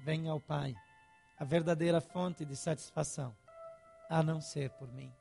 [0.05, 0.75] vem ao Pai
[1.39, 3.37] a verdadeira fonte de satisfação,
[4.09, 5.13] a não ser por mim.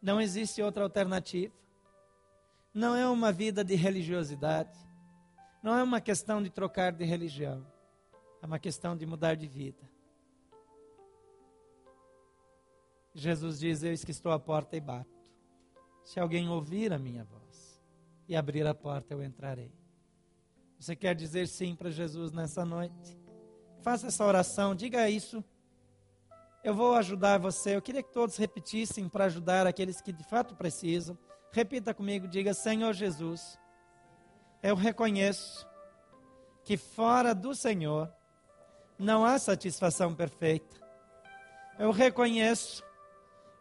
[0.00, 1.54] Não existe outra alternativa.
[2.72, 4.78] Não é uma vida de religiosidade.
[5.62, 7.66] Não é uma questão de trocar de religião.
[8.42, 9.88] É uma questão de mudar de vida.
[13.14, 15.18] Jesus diz: Eis que estou à porta e bato.
[16.04, 17.82] Se alguém ouvir a minha voz
[18.28, 19.72] e abrir a porta, eu entrarei.
[20.78, 23.18] Você quer dizer sim para Jesus nessa noite?
[23.82, 25.44] Faça essa oração, diga isso.
[26.62, 27.74] Eu vou ajudar você.
[27.74, 31.18] Eu queria que todos repetissem para ajudar aqueles que de fato precisam.
[31.50, 33.58] Repita comigo, diga: Senhor Jesus,
[34.62, 35.66] eu reconheço
[36.64, 38.12] que fora do Senhor
[38.98, 40.76] não há satisfação perfeita.
[41.78, 42.84] Eu reconheço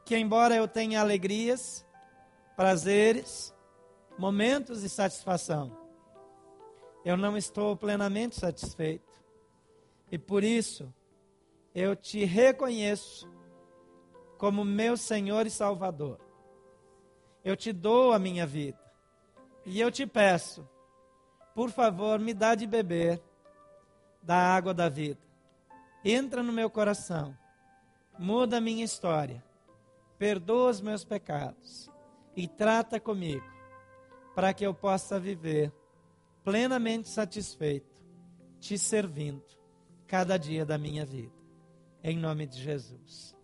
[0.03, 1.85] que, embora eu tenha alegrias,
[2.55, 3.53] prazeres,
[4.17, 5.77] momentos de satisfação,
[7.05, 9.23] eu não estou plenamente satisfeito.
[10.11, 10.93] E por isso,
[11.75, 13.29] eu te reconheço
[14.37, 16.26] como meu Senhor e Salvador.
[17.47, 18.79] Eu te dou a minha vida.
[19.65, 20.67] E eu te peço,
[21.53, 23.21] por favor, me dá de beber
[24.21, 25.19] da água da vida.
[26.03, 27.37] Entra no meu coração,
[28.17, 29.43] muda a minha história
[30.17, 31.89] perdoa os meus pecados
[32.35, 33.45] e trata comigo,
[34.35, 35.71] para que eu possa viver
[36.43, 38.03] plenamente satisfeito,
[38.59, 39.43] te servindo
[40.07, 41.35] cada dia da minha vida.
[42.03, 43.36] Em nome de Jesus.